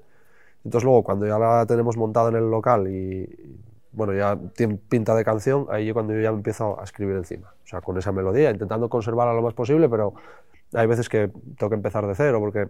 Entonces 0.63 0.85
luego 0.85 1.03
cuando 1.03 1.27
ya 1.27 1.37
la 1.37 1.65
tenemos 1.65 1.97
montada 1.97 2.29
en 2.29 2.37
el 2.37 2.49
local 2.49 2.87
y, 2.87 3.59
bueno, 3.91 4.13
ya 4.13 4.39
tiene 4.55 4.77
pinta 4.77 5.15
de 5.15 5.25
canción, 5.25 5.67
ahí 5.69 5.89
es 5.89 5.93
cuando 5.93 6.13
yo 6.13 6.21
ya 6.21 6.29
empiezo 6.29 6.79
a 6.79 6.85
escribir 6.85 7.17
encima. 7.17 7.53
O 7.65 7.67
sea, 7.67 7.81
con 7.81 7.97
esa 7.97 8.13
melodía, 8.13 8.51
intentando 8.51 8.87
conservarla 8.87 9.33
lo 9.33 9.41
más 9.41 9.53
posible, 9.53 9.89
pero 9.89 10.13
hay 10.73 10.87
veces 10.87 11.09
que 11.09 11.29
tengo 11.57 11.73
empezar 11.73 12.07
de 12.07 12.15
cero, 12.15 12.39
porque 12.39 12.69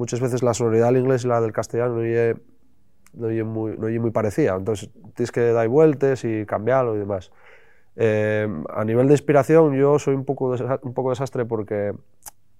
muchas 0.00 0.20
veces 0.20 0.42
la 0.42 0.54
sonoridad 0.54 0.86
del 0.86 1.02
inglés 1.02 1.24
y 1.24 1.28
la 1.28 1.42
del 1.42 1.52
castellano 1.52 1.96
no 1.96 2.02
es 2.02 2.36
no 3.12 3.44
muy, 3.44 3.76
no 3.76 4.00
muy 4.00 4.10
parecida. 4.10 4.56
Entonces 4.56 4.88
tienes 5.14 5.30
que 5.30 5.52
dar 5.52 5.68
vueltas 5.68 6.24
y 6.24 6.46
cambiarlo 6.46 6.96
y 6.96 7.00
demás. 7.00 7.30
Eh, 7.96 8.48
a 8.70 8.84
nivel 8.84 9.08
de 9.08 9.14
inspiración, 9.14 9.74
yo 9.74 9.98
soy 9.98 10.14
un 10.14 10.24
poco, 10.24 10.56
un 10.82 10.94
poco 10.94 11.10
desastre 11.10 11.44
porque 11.44 11.92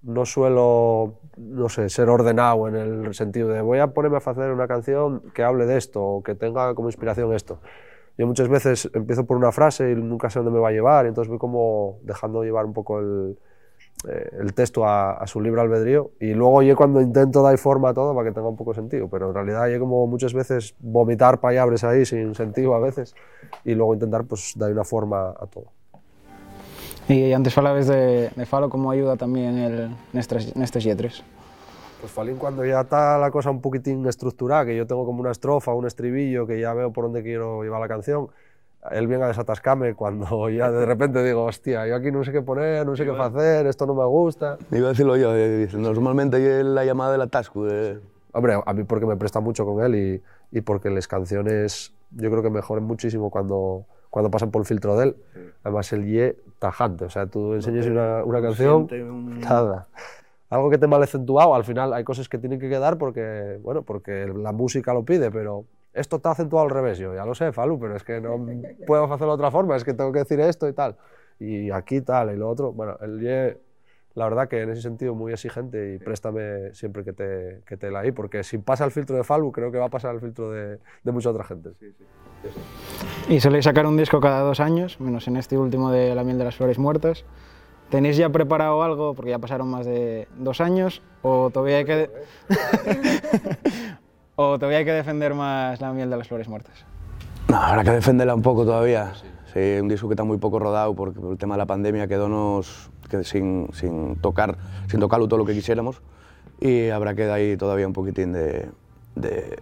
no 0.03 0.27
suelo, 0.27 1.15
no 1.39 1.69
sé, 1.71 1.89
ser 1.89 2.11
ordenado 2.11 2.69
en 2.69 2.77
el 2.77 3.15
sentido 3.15 3.49
de 3.49 3.63
voy 3.63 3.79
a 3.79 3.89
ponerme 3.89 4.17
a 4.17 4.31
hacer 4.31 4.51
una 4.51 4.69
canción 4.69 5.23
que 5.35 5.43
hable 5.43 5.65
de 5.67 5.79
esto 5.79 6.03
o 6.03 6.23
que 6.23 6.35
tenga 6.35 6.75
como 6.75 6.89
inspiración 6.89 7.33
esto. 7.33 7.61
Yo 8.19 8.27
muchas 8.27 8.49
veces 8.49 8.91
empiezo 8.93 9.25
por 9.25 9.39
una 9.39 9.53
frase 9.53 9.93
y 9.93 9.95
nunca 9.95 10.29
sé 10.29 10.41
dónde 10.41 10.53
me 10.53 10.59
va 10.59 10.69
a 10.69 10.73
llevar, 10.73 11.07
entonces 11.07 11.31
voy 11.31 11.39
como 11.39 12.01
dejando 12.03 12.43
llevar 12.45 12.67
un 12.67 12.75
poco 12.75 12.99
el, 12.99 13.39
eh, 14.09 14.31
el 14.41 14.55
texto 14.55 14.87
a, 14.87 15.13
a, 15.13 15.27
su 15.27 15.41
libre 15.41 15.61
albedrío 15.61 16.13
y 16.21 16.33
luego 16.33 16.63
yo 16.63 16.77
cuando 16.77 17.01
intento 17.01 17.43
dar 17.43 17.59
forma 17.59 17.91
a 17.91 17.95
todo 17.95 18.15
para 18.15 18.29
que 18.29 18.35
tenga 18.35 18.49
un 18.49 18.57
poco 18.57 18.73
sentido, 18.73 19.09
pero 19.09 19.29
en 19.29 19.35
realidad 19.35 19.69
yo 19.69 19.79
como 19.79 20.07
muchas 20.07 20.33
veces 20.33 20.75
vomitar 20.79 21.41
payabres 21.41 21.85
ahí 21.85 22.07
sin 22.07 22.35
sentido 22.35 22.75
a 22.75 22.81
veces 22.81 23.15
y 23.65 23.75
luego 23.75 23.95
intentar 23.95 24.25
pues 24.25 24.55
dar 24.57 24.73
una 24.73 24.85
forma 24.85 25.31
a 25.31 25.47
todo. 25.47 25.67
Y 27.09 27.33
antes 27.33 27.53
falabas 27.53 27.89
de, 27.89 28.31
de 28.35 28.47
Falo, 28.47 28.71
¿cómo 28.71 28.91
ayuda 28.91 29.17
también 29.17 29.59
el, 29.59 29.91
nestes, 30.13 30.55
nestes 30.55 30.85
lletres? 30.85 31.25
Pues 32.01 32.13
Falín 32.13 32.37
cuando 32.37 32.65
ya 32.65 32.81
está 32.81 33.19
la 33.19 33.31
cosa 33.31 33.51
un 33.51 33.61
poquitín 33.61 34.07
estructurada, 34.07 34.65
que 34.65 34.77
yo 34.77 34.87
tengo 34.87 35.05
como 35.05 35.21
una 35.21 35.33
estrofa, 35.33 35.75
un 35.75 35.87
estribillo, 35.87 36.47
que 36.47 36.59
ya 36.59 36.73
veo 36.73 36.93
por 36.93 37.05
dónde 37.05 37.23
quiero 37.23 37.63
llevar 37.63 37.81
la 37.81 37.89
canción, 37.89 38.29
él 38.91 39.07
viene 39.07 39.25
a 39.25 39.29
desatascarme 39.29 39.95
cuando 39.95 40.49
ya 40.51 40.71
de 40.71 40.87
repente 40.87 41.23
digo, 41.23 41.45
hostia, 41.45 41.87
yo 41.87 41.97
aquí 41.97 42.11
no 42.11 42.25
sé 42.25 42.33
qué 42.33 42.43
poner, 42.43 42.87
no 42.87 42.97
sé 42.97 43.05
qué 43.05 43.11
hacer, 43.11 43.67
esto 43.67 43.87
no 43.87 43.95
me 43.95 44.05
gusta. 44.05 44.59
Iba 44.71 44.87
a 44.87 44.91
decirlo 44.91 45.17
yo, 45.17 45.37
eh, 45.37 45.69
normalmente 45.75 46.65
la 46.65 46.85
llamada 46.85 47.13
del 47.13 47.23
atasco. 47.23 47.65
De... 47.65 48.01
Hombre, 48.33 48.61
a 48.65 48.73
mí 48.73 48.85
porque 48.85 49.07
me 49.07 49.17
presta 49.17 49.41
mucho 49.41 49.65
con 49.67 49.85
él 49.85 49.95
y, 49.95 50.59
y 50.59 50.61
porque 50.63 50.89
las 50.91 51.09
canciones 51.09 51.93
yo 52.13 52.31
creo 52.31 52.43
que 52.43 52.51
mejoran 52.51 52.85
muchísimo 52.85 53.31
cuando, 53.31 53.85
cuando 54.09 54.31
pasan 54.31 54.51
por 54.51 54.63
el 54.63 54.67
filtro 54.67 54.97
de 54.97 55.07
él. 55.07 55.17
Sí. 55.35 55.41
Además, 55.65 55.93
el 55.93 56.07
ye 56.07 56.37
tajante, 56.59 57.05
o 57.05 57.11
sea, 57.11 57.27
tú 57.27 57.55
enseñas 57.55 57.87
una, 57.87 58.25
una 58.25 58.41
canción, 58.41 58.89
un... 58.91 59.41
nada. 59.41 59.89
Algo 60.49 60.69
que 60.69 60.79
te 60.79 60.89
mal 60.89 61.03
acentuado, 61.03 61.55
al 61.55 61.65
final 61.65 61.93
hay 61.93 62.03
cosas 62.03 62.29
que 62.29 62.37
tienen 62.37 62.59
que 62.59 62.69
quedar 62.69 62.99
porque, 62.99 63.59
bueno, 63.63 63.83
porque 63.83 64.27
la 64.27 64.51
música 64.51 64.93
lo 64.93 65.05
pide, 65.05 65.31
pero 65.31 65.65
esto 65.93 66.17
está 66.17 66.33
acentuado 66.33 66.67
al 66.67 66.71
revés. 66.71 66.99
Yo 66.99 67.15
ya 67.15 67.25
lo 67.25 67.35
sé, 67.35 67.53
Falu, 67.53 67.79
pero 67.79 67.97
es 67.97 68.05
que 68.05 68.21
no 68.21 68.39
puedo 68.87 69.05
hacerlo 69.05 69.29
de 69.29 69.35
otra 69.35 69.51
forma, 69.51 69.77
es 69.77 69.85
que 69.85 69.95
tengo 69.95 70.13
que 70.13 70.21
decir 70.21 70.41
esto 70.41 70.69
y 70.69 70.73
tal. 70.73 70.97
Y 71.39 71.71
aquí 71.71 72.01
tal 72.01 72.33
y 72.33 72.37
lo 72.37 72.49
otro. 72.49 72.73
Bueno, 72.73 72.97
el 73.01 73.21
ye, 73.21 73.59
la 74.15 74.25
verdad 74.25 74.49
que 74.49 74.63
en 74.63 74.71
ese 74.71 74.83
sentido 74.83 75.15
muy 75.15 75.33
exigente 75.33 75.95
y 75.95 75.99
préstame 75.99 76.75
siempre 76.75 77.05
que 77.05 77.13
te, 77.13 77.63
que 77.67 77.77
te 77.77 77.91
la 77.91 78.03
porque 78.15 78.45
si 78.45 78.59
pasa 78.59 78.85
el 78.85 78.91
filtro 78.91 79.17
de 79.17 79.25
Falu, 79.25 79.51
creo 79.53 79.73
que 79.73 79.79
va 79.79 79.87
a 79.87 79.91
pasar 79.91 80.15
el 80.15 80.21
filtro 80.21 80.51
de, 80.51 80.79
de 81.03 81.13
mucha 81.13 81.31
otra 81.31 81.45
gente. 81.45 81.71
Sí, 81.79 81.93
sí. 81.97 82.05
Y 83.29 83.41
soléis 83.41 83.65
sacar 83.65 83.87
un 83.87 83.97
disco 83.97 84.21
cada 84.21 84.41
dos 84.41 84.61
años, 84.61 85.01
menos 85.01 85.29
en 85.29 85.37
este 85.37 85.57
último 85.57 85.91
de 85.91 86.15
La 86.15 86.25
miel 86.25 86.39
de 86.39 86.45
las 86.45 86.57
flores 86.57 86.79
muertas. 86.79 87.25
¿Tenéis 87.91 88.17
ya 88.17 88.31
preparado 88.31 88.83
algo, 88.85 89.15
porque 89.15 89.31
ya 89.31 89.39
pasaron 89.41 89.69
más 89.69 89.85
de 89.85 90.29
dos 90.37 90.61
años, 90.61 91.03
o 91.23 91.51
todavía 91.51 91.79
hay 91.79 91.85
que, 91.85 92.11
o 94.41 94.59
todavía 94.59 94.79
hay 94.79 94.85
que 94.85 94.93
defender 94.93 95.35
más 95.35 95.81
La 95.81 95.93
miel 95.93 96.09
de 96.09 96.17
las 96.17 96.27
flores 96.27 96.49
muertas? 96.49 96.75
No, 97.49 97.57
habrá 97.57 97.85
que 97.85 97.91
defenderla 97.91 98.35
un 98.35 98.43
poco 98.43 98.65
todavía. 98.65 99.13
Sí. 99.15 99.27
sí 99.53 99.81
un 99.81 99.89
disco 99.89 100.09
que 100.09 100.15
está 100.15 100.25
muy 100.25 100.39
poco 100.39 100.59
rodado 100.59 100.95
porque 100.95 101.21
por 101.21 101.33
el 101.33 101.39
tema 101.39 101.55
de 101.55 101.59
la 101.59 101.67
pandemia 101.67 102.07
quedónos 102.07 102.91
que 103.11 103.23
sin, 103.25 103.69
sin 103.73 104.17
tocar, 104.17 104.57
sin 104.89 105.01
tocarlo 105.01 105.29
todo 105.29 105.39
lo 105.39 105.45
que 105.45 105.53
quisiéramos 105.53 106.01
y 106.61 106.89
habrá 106.89 107.15
que 107.15 107.27
dar 107.27 107.37
ahí 107.37 107.57
todavía 107.57 107.87
un 107.87 107.93
poquitín 107.93 108.33
de, 108.33 108.69
de, 109.15 109.59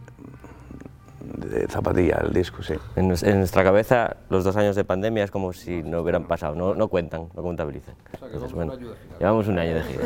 de 1.20 1.66
zapatilla 1.68 2.18
el 2.22 2.32
disco, 2.32 2.62
sí. 2.62 2.74
En, 2.94 3.12
en, 3.22 3.38
nuestra 3.38 3.64
cabeza, 3.64 4.16
los 4.28 4.44
dos 4.44 4.56
años 4.56 4.76
de 4.76 4.84
pandemia 4.84 5.24
es 5.24 5.30
como 5.30 5.52
si 5.52 5.82
no 5.82 6.02
hubieran 6.02 6.24
pasado, 6.24 6.54
no, 6.54 6.74
no 6.74 6.88
cuentan, 6.88 7.28
no 7.34 7.42
contabilizan. 7.42 7.94
O 8.14 8.18
sea, 8.18 8.28
Entonces, 8.28 8.52
bueno, 8.52 8.74
un 8.74 8.94
llevamos 9.18 9.48
un 9.48 9.58
año 9.58 9.74
de 9.74 9.82
gira. 9.82 10.02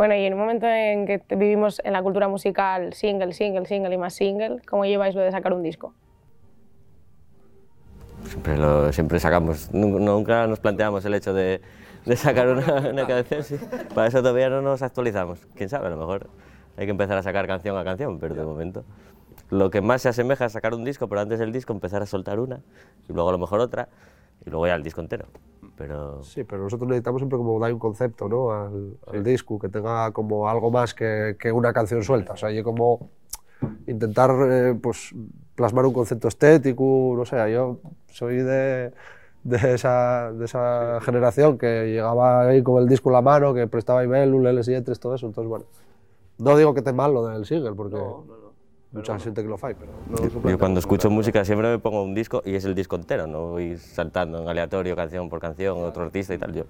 Bueno, 0.00 0.14
y 0.14 0.24
en 0.24 0.32
un 0.32 0.40
momento 0.40 0.66
en 0.66 1.04
que 1.04 1.22
vivimos 1.36 1.78
en 1.84 1.92
la 1.92 2.02
cultura 2.02 2.26
musical 2.26 2.94
single, 2.94 3.34
single, 3.34 3.66
single 3.66 3.92
y 3.92 3.98
más 3.98 4.14
single, 4.14 4.62
¿cómo 4.66 4.86
lleváis 4.86 5.14
lo 5.14 5.20
de 5.20 5.30
sacar 5.30 5.52
un 5.52 5.62
disco? 5.62 5.92
Siempre, 8.24 8.56
lo, 8.56 8.90
siempre 8.94 9.20
sacamos, 9.20 9.68
nunca 9.74 10.46
nos 10.46 10.58
planteamos 10.58 11.04
el 11.04 11.12
hecho 11.12 11.34
de, 11.34 11.60
de 12.06 12.16
sacar 12.16 12.48
una, 12.48 12.88
una 12.88 13.06
canción, 13.06 13.42
sí. 13.42 13.56
para 13.94 14.06
eso 14.06 14.22
todavía 14.22 14.48
no 14.48 14.62
nos 14.62 14.80
actualizamos. 14.80 15.46
Quién 15.54 15.68
sabe, 15.68 15.88
a 15.88 15.90
lo 15.90 15.98
mejor 15.98 16.30
hay 16.78 16.86
que 16.86 16.92
empezar 16.92 17.18
a 17.18 17.22
sacar 17.22 17.46
canción 17.46 17.76
a 17.76 17.84
canción, 17.84 18.18
pero 18.18 18.34
de 18.34 18.42
momento 18.42 18.86
lo 19.50 19.68
que 19.68 19.82
más 19.82 20.00
se 20.00 20.08
asemeja 20.08 20.46
es 20.46 20.52
sacar 20.52 20.72
un 20.72 20.82
disco, 20.82 21.08
pero 21.08 21.20
antes 21.20 21.38
del 21.38 21.52
disco 21.52 21.74
empezar 21.74 22.00
a 22.00 22.06
soltar 22.06 22.40
una, 22.40 22.62
y 23.06 23.12
luego 23.12 23.28
a 23.28 23.32
lo 23.32 23.38
mejor 23.38 23.60
otra, 23.60 23.90
y 24.46 24.48
luego 24.48 24.66
ya 24.66 24.76
el 24.76 24.82
disco 24.82 25.02
entero. 25.02 25.26
Pero... 25.80 26.22
Sí, 26.22 26.44
pero 26.44 26.64
nosotros 26.64 26.86
necesitamos 26.88 27.20
siempre 27.20 27.38
como 27.38 27.58
dar 27.58 27.72
un 27.72 27.78
concepto 27.78 28.28
¿no? 28.28 28.52
al, 28.52 28.98
al 29.06 29.24
sí. 29.24 29.30
disco, 29.30 29.58
que 29.58 29.70
tenga 29.70 30.10
como 30.12 30.46
algo 30.46 30.70
más 30.70 30.92
que, 30.92 31.36
que, 31.40 31.50
una 31.50 31.72
canción 31.72 32.04
suelta. 32.04 32.34
O 32.34 32.36
sea, 32.36 32.50
yo 32.50 32.62
como 32.62 33.08
intentar 33.86 34.30
eh, 34.46 34.78
pues, 34.80 35.14
plasmar 35.54 35.86
un 35.86 35.94
concepto 35.94 36.28
estético, 36.28 37.14
no 37.16 37.24
sé, 37.24 37.36
yo 37.50 37.78
soy 38.08 38.36
de, 38.36 38.92
de 39.42 39.74
esa, 39.74 40.32
de 40.32 40.44
esa 40.44 41.00
sí. 41.00 41.06
generación 41.06 41.56
que 41.56 41.86
llegaba 41.86 42.42
ahí 42.42 42.62
con 42.62 42.82
el 42.82 42.86
disco 42.86 43.08
en 43.08 43.14
la 43.14 43.22
mano, 43.22 43.54
que 43.54 43.66
prestaba 43.66 44.04
email, 44.04 44.34
LS 44.34 44.68
y 44.68 44.82
todo 44.98 45.14
eso, 45.14 45.28
entonces 45.28 45.48
bueno. 45.48 45.64
No 46.36 46.58
digo 46.58 46.74
que 46.74 46.80
esté 46.80 46.92
mal 46.92 47.14
lo 47.14 47.26
del 47.26 47.46
single, 47.46 47.72
porque 47.72 47.96
no, 47.96 48.24
no. 48.26 48.39
Mucha 48.92 49.12
pero 49.12 49.24
gente 49.24 49.42
que 49.42 49.48
lo 49.48 49.58
fai, 49.58 49.74
pero... 49.74 49.92
No 50.08 50.50
yo 50.50 50.58
cuando 50.58 50.80
escucho 50.80 51.10
música 51.10 51.44
siempre 51.44 51.68
me 51.68 51.78
pongo 51.78 52.02
un 52.02 52.14
disco 52.14 52.42
y 52.44 52.54
es 52.54 52.64
el 52.64 52.74
disco 52.74 52.96
entero, 52.96 53.26
no 53.26 53.50
voy 53.50 53.76
saltando 53.76 54.42
en 54.42 54.48
aleatorio 54.48 54.96
canción 54.96 55.28
por 55.28 55.40
canción, 55.40 55.78
otro 55.78 56.04
artista 56.04 56.34
y 56.34 56.38
tal. 56.38 56.52
Yo, 56.52 56.64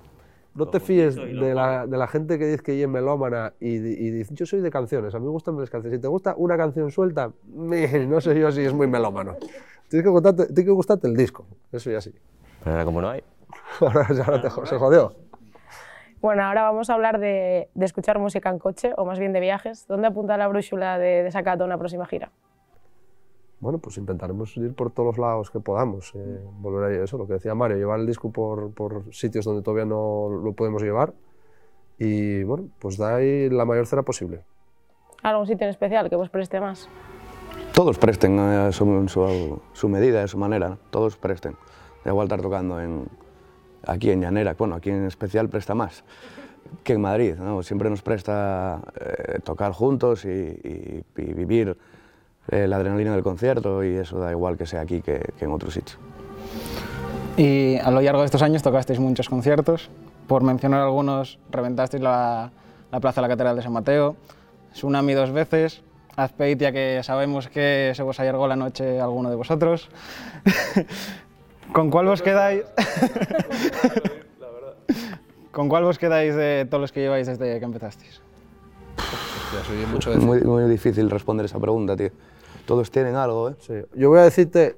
no 0.54 0.66
te 0.66 0.80
fíes 0.80 1.14
de 1.16 1.54
la, 1.54 1.86
de 1.86 1.96
la, 1.96 2.06
gente 2.08 2.38
que 2.38 2.46
dice 2.46 2.62
que 2.62 2.82
es 2.82 2.88
melómana 2.88 3.54
y, 3.60 3.76
y, 3.76 4.10
dice, 4.10 4.34
yo 4.34 4.46
soy 4.46 4.60
de 4.60 4.70
canciones, 4.70 5.14
a 5.14 5.18
mí 5.18 5.24
me 5.24 5.30
gustan 5.30 5.56
las 5.58 5.70
canciones. 5.70 5.98
Si 5.98 6.02
te 6.02 6.08
gusta 6.08 6.34
una 6.36 6.56
canción 6.56 6.90
suelta, 6.90 7.32
no 7.48 8.20
sé 8.20 8.38
yo 8.38 8.50
si 8.50 8.62
es 8.62 8.72
muy 8.72 8.86
melómano. 8.86 9.36
Tienes 9.88 10.04
que, 10.04 10.10
gustarte, 10.10 10.46
tienes 10.46 10.64
que 10.64 10.70
gustarte 10.70 11.08
el 11.08 11.16
disco, 11.16 11.46
eso 11.72 11.90
ya 11.90 12.00
sí. 12.00 12.12
Pero 12.62 12.72
ahora 12.72 12.84
como 12.84 13.00
no 13.00 13.10
hay. 13.10 13.22
ahora 13.80 14.06
ya 14.12 14.24
no 14.24 14.40
te, 14.40 14.50
se 14.50 14.76
jodió. 14.76 15.14
Bueno, 16.20 16.42
ahora 16.42 16.64
vamos 16.64 16.90
a 16.90 16.94
hablar 16.94 17.18
de, 17.18 17.70
de, 17.74 17.84
escuchar 17.86 18.18
música 18.18 18.50
en 18.50 18.58
coche, 18.58 18.92
o 18.96 19.06
más 19.06 19.18
bien 19.18 19.32
de 19.32 19.40
viajes. 19.40 19.86
¿Dónde 19.86 20.08
apunta 20.08 20.36
la 20.36 20.48
brújula 20.48 20.98
de, 20.98 21.22
de 21.22 21.30
Sacato 21.30 21.64
una 21.64 21.78
próxima 21.78 22.04
gira? 22.04 22.30
Bueno, 23.60 23.78
pues 23.78 23.98
intentaremos 23.98 24.56
ir 24.56 24.74
por 24.74 24.90
todos 24.90 25.06
los 25.06 25.18
lados 25.18 25.50
que 25.50 25.60
podamos. 25.60 26.12
Eh, 26.14 26.40
volver 26.60 27.00
a 27.00 27.04
eso, 27.04 27.18
lo 27.18 27.26
que 27.26 27.34
decía 27.34 27.54
Mario, 27.54 27.76
llevar 27.76 28.00
el 28.00 28.06
disco 28.06 28.30
por, 28.30 28.72
por, 28.72 29.14
sitios 29.14 29.44
donde 29.44 29.62
todavía 29.62 29.84
no 29.84 30.28
lo 30.28 30.52
podemos 30.54 30.82
llevar 30.82 31.12
y, 31.98 32.42
bueno, 32.42 32.68
pues 32.78 32.96
da 32.96 33.16
ahí 33.16 33.50
la 33.50 33.66
mayor 33.66 33.86
cera 33.86 34.02
posible. 34.02 34.42
¿Algún 35.22 35.46
sitio 35.46 35.64
en 35.64 35.70
especial 35.70 36.08
que 36.08 36.16
vos 36.16 36.30
preste 36.30 36.58
más? 36.58 36.88
Todos 37.74 37.98
presten 37.98 38.38
a 38.38 38.72
su, 38.72 39.08
su, 39.08 39.60
su 39.74 39.88
medida, 39.90 40.22
a 40.22 40.26
su 40.26 40.38
manera, 40.38 40.78
todos 40.90 41.18
presten. 41.18 41.56
Da 42.02 42.10
igual 42.10 42.26
estar 42.26 42.40
tocando 42.40 42.80
en, 42.80 43.06
aquí 43.86 44.10
en 44.10 44.20
Llanera, 44.20 44.54
bueno, 44.58 44.74
aquí 44.76 44.90
en 44.90 45.06
especial 45.06 45.48
presta 45.48 45.74
más 45.74 46.04
que 46.84 46.94
en 46.94 47.00
Madrid, 47.00 47.34
¿no? 47.36 47.62
siempre 47.62 47.90
nos 47.90 48.02
presta 48.02 48.80
eh, 49.00 49.38
tocar 49.42 49.72
juntos 49.72 50.24
y, 50.24 50.28
y, 50.28 51.04
y 51.16 51.32
vivir 51.32 51.76
eh, 52.48 52.66
la 52.66 52.76
adrenalina 52.76 53.12
del 53.12 53.22
concierto 53.22 53.84
y 53.84 53.96
eso 53.96 54.18
da 54.18 54.30
igual 54.30 54.56
que 54.56 54.66
sea 54.66 54.80
aquí 54.80 55.00
que, 55.02 55.20
que, 55.38 55.44
en 55.44 55.52
otro 55.52 55.70
sitio. 55.70 55.96
Y 57.36 57.76
a 57.78 57.90
lo 57.90 58.00
largo 58.00 58.20
de 58.20 58.26
estos 58.26 58.42
años 58.42 58.62
tocasteis 58.62 58.98
muchos 58.98 59.28
conciertos, 59.28 59.90
por 60.26 60.42
mencionar 60.42 60.80
algunos, 60.80 61.38
reventasteis 61.50 62.02
la, 62.02 62.50
la 62.90 63.00
Plaza 63.00 63.20
de 63.20 63.28
la 63.28 63.34
Catedral 63.34 63.56
de 63.56 63.62
San 63.62 63.72
Mateo, 63.72 64.16
Tsunami 64.72 65.14
dos 65.14 65.32
veces, 65.32 65.82
Azpeitia 66.16 66.72
que 66.72 67.00
sabemos 67.02 67.48
que 67.48 67.92
se 67.94 68.02
vos 68.02 68.18
allargó 68.20 68.46
la 68.48 68.56
noche 68.56 69.00
alguno 69.00 69.30
de 69.30 69.36
vosotros. 69.36 69.88
¿Con 71.72 71.90
cuál 71.90 72.06
vos 72.06 72.22
quedáis? 72.22 72.64
¿Con 75.52 75.68
cuál 75.68 75.84
vos 75.84 75.98
quedáis 75.98 76.34
de 76.34 76.66
todos 76.68 76.80
los 76.80 76.92
que 76.92 77.00
lleváis 77.00 77.26
desde 77.26 77.58
que 77.58 77.64
empezasteis? 77.64 78.22
Mucho 79.90 80.10
muy, 80.18 80.40
muy, 80.42 80.64
difícil 80.70 81.10
responder 81.10 81.46
esa 81.46 81.58
pregunta, 81.58 81.96
tío. 81.96 82.10
Todos 82.66 82.90
tienen 82.90 83.16
algo, 83.16 83.50
¿eh? 83.50 83.54
Sí. 83.60 83.74
Yo 83.94 84.10
voy 84.10 84.20
a 84.20 84.22
decirte 84.22 84.76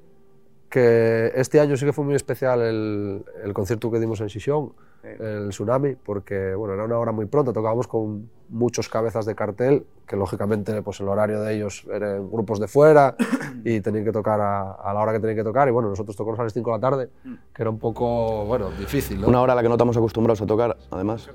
que 0.69 1.31
este 1.35 1.59
año 1.59 1.77
sí 1.77 1.85
que 1.85 1.93
fue 1.93 2.03
muy 2.03 2.15
especial 2.15 2.61
el, 2.61 3.23
el 3.43 3.53
concierto 3.53 3.91
que 3.91 3.99
dimos 3.99 4.19
en 4.21 4.29
Sisión, 4.29 4.73
sí. 5.01 5.09
el 5.19 5.49
Tsunami, 5.49 5.95
porque 5.95 6.55
bueno, 6.55 6.73
era 6.73 6.85
una 6.85 6.97
hora 6.97 7.11
muy 7.11 7.27
pronta, 7.27 7.53
tocábamos 7.53 7.87
con 7.87 8.29
muchos 8.53 8.87
cabezas 8.87 9.25
de 9.25 9.35
cartel, 9.35 9.85
que 10.07 10.15
lógicamente 10.15 10.81
pues, 10.81 10.99
el 10.99 11.07
horario 11.07 11.41
de 11.41 11.55
ellos 11.55 11.85
eran 11.91 12.29
grupos 12.31 12.59
de 12.59 12.67
fuera 12.67 13.15
y 13.65 13.81
tenían 13.81 14.05
que 14.05 14.11
tocar 14.11 14.39
a, 14.39 14.71
a, 14.73 14.93
la 14.93 15.01
hora 15.01 15.11
que 15.11 15.19
tenían 15.19 15.37
que 15.37 15.43
tocar, 15.43 15.67
y 15.67 15.71
bueno, 15.71 15.89
nosotros 15.89 16.15
tocamos 16.15 16.39
a 16.39 16.43
las 16.43 16.53
5 16.53 16.71
de 16.71 16.77
la 16.77 16.81
tarde, 16.81 17.09
que 17.53 17.61
era 17.61 17.69
un 17.69 17.79
poco, 17.79 18.45
bueno, 18.45 18.69
difícil, 18.71 19.19
¿no? 19.19 19.27
Una 19.27 19.41
hora 19.41 19.53
a 19.53 19.55
la 19.55 19.61
que 19.61 19.67
no 19.67 19.75
estamos 19.75 19.97
acostumbrados 19.97 20.41
a 20.41 20.45
tocar, 20.45 20.77
además. 20.91 21.29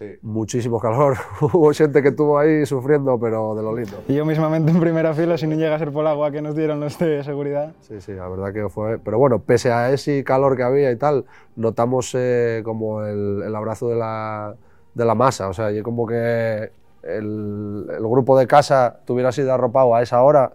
Sí. 0.00 0.16
muchísimo 0.22 0.80
calor. 0.80 1.18
Hubo 1.42 1.74
xente 1.74 2.00
que 2.00 2.08
estuvo 2.08 2.38
aí 2.38 2.64
sufriendo, 2.64 3.20
pero 3.20 3.54
de 3.54 3.62
lo 3.62 3.76
lindo. 3.76 4.02
Y 4.08 4.14
yo 4.14 4.24
mismamente 4.24 4.70
en 4.70 4.80
primera 4.80 5.12
fila, 5.12 5.36
si 5.36 5.46
no 5.46 5.56
llega 5.56 5.74
a 5.74 5.78
ser 5.78 5.92
por 5.92 6.00
el 6.00 6.06
agua 6.06 6.30
que 6.30 6.40
nos 6.40 6.56
dieron 6.56 6.80
los 6.80 6.98
de 6.98 7.22
seguridad. 7.22 7.74
Sí, 7.80 8.00
sí, 8.00 8.12
la 8.14 8.26
verdad 8.26 8.50
que 8.50 8.70
fue... 8.70 8.98
Pero 8.98 9.18
bueno, 9.18 9.40
pese 9.40 9.70
a 9.70 9.92
ese 9.92 10.24
calor 10.24 10.56
que 10.56 10.62
había 10.62 10.90
y 10.90 10.96
tal, 10.96 11.26
notamos 11.54 12.14
eh, 12.14 12.62
como 12.64 13.04
el, 13.04 13.42
el 13.44 13.54
abrazo 13.54 13.90
de 13.90 13.96
la, 13.96 14.54
de 14.94 15.04
la 15.04 15.14
masa. 15.14 15.48
O 15.48 15.52
sea, 15.52 15.72
y 15.72 15.82
como 15.82 16.06
que 16.06 16.70
el, 17.02 17.86
el 17.90 18.02
grupo 18.02 18.38
de 18.38 18.46
casa 18.46 19.00
tuviera 19.04 19.32
sido 19.32 19.52
arropado 19.52 19.94
a 19.94 20.02
esa 20.02 20.22
hora, 20.22 20.52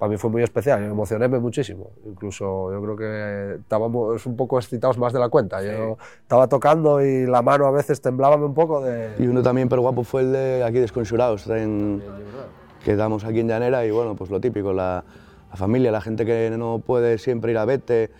para 0.00 0.10
mí 0.10 0.16
fue 0.16 0.30
muy 0.30 0.42
especial. 0.42 0.80
Yo 0.80 0.86
me 0.86 0.92
emocioné 0.92 1.28
muchísimo. 1.28 1.90
Incluso 2.06 2.72
yo 2.72 2.82
creo 2.82 2.96
que 2.96 3.60
estábamos 3.60 4.24
un 4.24 4.34
poco 4.34 4.58
excitados 4.58 4.96
más 4.96 5.12
de 5.12 5.18
la 5.18 5.28
cuenta. 5.28 5.62
Yo 5.62 5.98
estaba 6.22 6.48
tocando 6.48 7.04
y 7.04 7.26
la 7.26 7.42
mano 7.42 7.66
a 7.66 7.70
veces 7.70 8.00
temblábame 8.00 8.46
un 8.46 8.54
poco 8.54 8.80
de... 8.80 9.10
Y 9.18 9.26
uno 9.26 9.42
también 9.42 9.68
pero 9.68 9.82
guapo 9.82 10.02
fue 10.02 10.22
el 10.22 10.32
de 10.32 10.64
aquí 10.64 10.78
Desconsurados, 10.78 11.46
en, 11.48 12.02
que 12.82 12.96
damos 12.96 13.24
aquí 13.24 13.40
en 13.40 13.48
Llanera 13.48 13.84
y 13.84 13.90
bueno, 13.90 14.16
pues 14.16 14.30
lo 14.30 14.40
típico, 14.40 14.72
la, 14.72 15.04
la 15.50 15.56
familia, 15.56 15.92
la 15.92 16.00
gente 16.00 16.24
que 16.24 16.50
no 16.56 16.78
puede 16.78 17.18
siempre 17.18 17.52
ir 17.52 17.58
a 17.58 17.66
Vete 17.66 18.10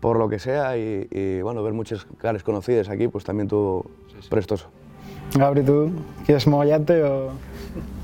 por 0.00 0.18
lo 0.18 0.30
que 0.30 0.38
sea 0.38 0.78
y, 0.78 1.06
y, 1.10 1.42
bueno, 1.42 1.62
ver 1.62 1.74
muchas 1.74 2.06
caras 2.16 2.42
conocidas 2.44 2.88
aquí, 2.88 3.08
pues 3.08 3.24
también 3.24 3.46
tuvo 3.46 3.84
prestoso. 4.30 4.68
Gabri, 5.34 5.62
¿tú 5.62 5.90
quieres 6.24 6.46
mollarte 6.46 7.02
o...? 7.02 7.30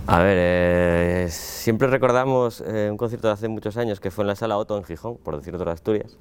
A 0.07 0.19
ver, 0.21 0.37
eh, 0.38 1.26
siempre 1.31 1.87
recordamos 1.88 2.61
eh, 2.67 2.88
un 2.91 2.97
concierto 2.97 3.29
de 3.29 3.35
hace 3.35 3.49
muchos 3.49 3.76
años 3.76 4.00
que 4.00 4.11
fue 4.11 4.25
en 4.25 4.29
la 4.29 4.35
Sala 4.37 4.59
Otto 4.59 4.76
en 4.76 4.85
Gijón, 4.85 5.17
por 5.17 5.37
decir 5.37 5.55
otra 5.55 5.73
Asturias, 5.73 6.19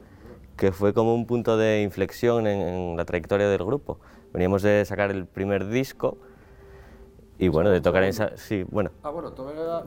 que 0.56 0.72
fue 0.72 0.94
como 0.94 1.16
un 1.16 1.26
punto 1.26 1.58
de 1.58 1.82
inflexión 1.82 2.46
en, 2.48 2.62
en 2.62 2.98
la 2.98 3.06
trayectoria 3.06 3.50
del 3.50 3.66
grupo. 3.66 3.98
Veníamos 4.34 4.62
de 4.62 4.86
sacar 4.86 5.10
el 5.12 5.26
primer 5.26 5.68
disco 5.68 6.18
y 7.40 7.48
bueno, 7.48 7.72
de 7.72 7.82
tocar 7.82 8.04
en 8.04 8.10
esa... 8.10 8.38
Sí, 8.38 8.64
bueno. 8.70 8.92
Ah, 9.04 9.10
bueno, 9.10 9.32
todavía... 9.34 9.84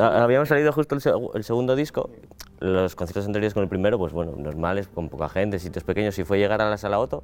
Ha- 0.00 0.24
Habíamos 0.24 0.48
salido 0.48 0.72
justo 0.72 0.96
el, 0.96 1.00
seg- 1.00 1.30
el 1.34 1.44
segundo 1.44 1.76
disco, 1.76 2.10
los 2.58 2.96
conciertos 2.96 3.24
anteriores 3.24 3.54
con 3.54 3.62
el 3.62 3.68
primero, 3.68 3.98
pues 3.98 4.12
bueno, 4.12 4.32
normales, 4.36 4.88
con 4.88 5.08
poca 5.08 5.28
gente, 5.28 5.60
sitios 5.60 5.84
pequeños, 5.84 6.18
y 6.18 6.24
fue 6.24 6.38
llegar 6.38 6.60
a 6.60 6.68
la 6.68 6.76
sala 6.76 6.98
Otto 6.98 7.22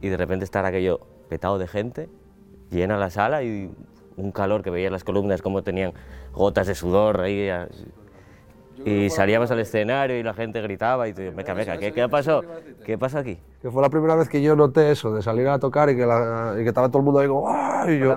y 0.00 0.08
de 0.08 0.16
repente 0.16 0.44
estar 0.44 0.64
aquello 0.66 1.00
petado 1.28 1.56
de 1.58 1.68
gente, 1.68 2.08
llena 2.74 2.96
la 2.96 3.10
sala 3.10 3.42
y 3.42 3.70
un 4.16 4.32
calor 4.32 4.62
que 4.62 4.70
veías 4.70 4.92
las 4.92 5.04
columnas 5.04 5.42
como 5.42 5.62
tenían 5.62 5.92
gotas 6.32 6.66
de 6.66 6.74
sudor 6.74 7.20
ahí. 7.20 7.48
Y 8.84 9.08
salíamos 9.08 9.50
al 9.50 9.60
escenario 9.60 10.18
y 10.18 10.22
la 10.22 10.34
gente 10.34 10.60
gritaba 10.60 11.08
y 11.08 11.14
tú, 11.14 11.22
meca, 11.34 11.54
meca, 11.54 11.78
¿qué, 11.78 11.92
¿qué 11.92 12.08
pasó? 12.08 12.42
¿Qué 12.84 12.98
pasa 12.98 13.20
aquí? 13.20 13.38
Que 13.62 13.70
fue 13.70 13.80
la 13.80 13.88
primera 13.88 14.14
vez 14.16 14.28
que 14.28 14.42
yo 14.42 14.56
noté 14.56 14.90
eso, 14.90 15.14
de 15.14 15.22
salir 15.22 15.46
a 15.48 15.58
tocar 15.58 15.88
y 15.90 15.96
que, 15.96 16.04
la- 16.04 16.54
y 16.58 16.62
que 16.64 16.68
estaba 16.68 16.88
todo 16.88 16.98
el 16.98 17.04
mundo 17.04 17.20
ahí 17.20 17.28
como... 17.28 17.48
"Ah", 17.48 17.86
Y 17.88 17.98
yo, 17.98 18.14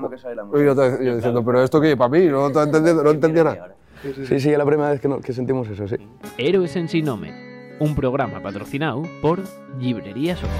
y 0.55 0.65
yo, 0.65 0.75
te- 0.75 1.05
yo 1.05 1.15
diciendo, 1.15 1.45
pero 1.45 1.63
esto 1.63 1.79
qué, 1.79 1.95
para 1.95 2.09
mí, 2.09 2.25
no, 2.25 2.47
estaba 2.47 2.65
entendiendo, 2.65 3.03
no 3.03 3.11
entendía 3.11 3.43
nada. 3.43 3.75
Sí, 4.01 4.39
sí, 4.39 4.51
es 4.51 4.57
la 4.57 4.65
primera 4.65 4.89
vez 4.89 4.99
que, 4.99 5.07
no- 5.07 5.19
que 5.21 5.31
sentimos 5.31 5.69
eso, 5.69 5.87
sí. 5.87 5.95
Héroes 6.37 6.75
en 6.75 6.89
Sin 6.89 7.05
Nome, 7.05 7.31
un 7.79 7.95
programa 7.95 8.41
patrocinado 8.41 9.03
por 9.21 9.39
Librería 9.79 10.35
Soto. 10.35 10.51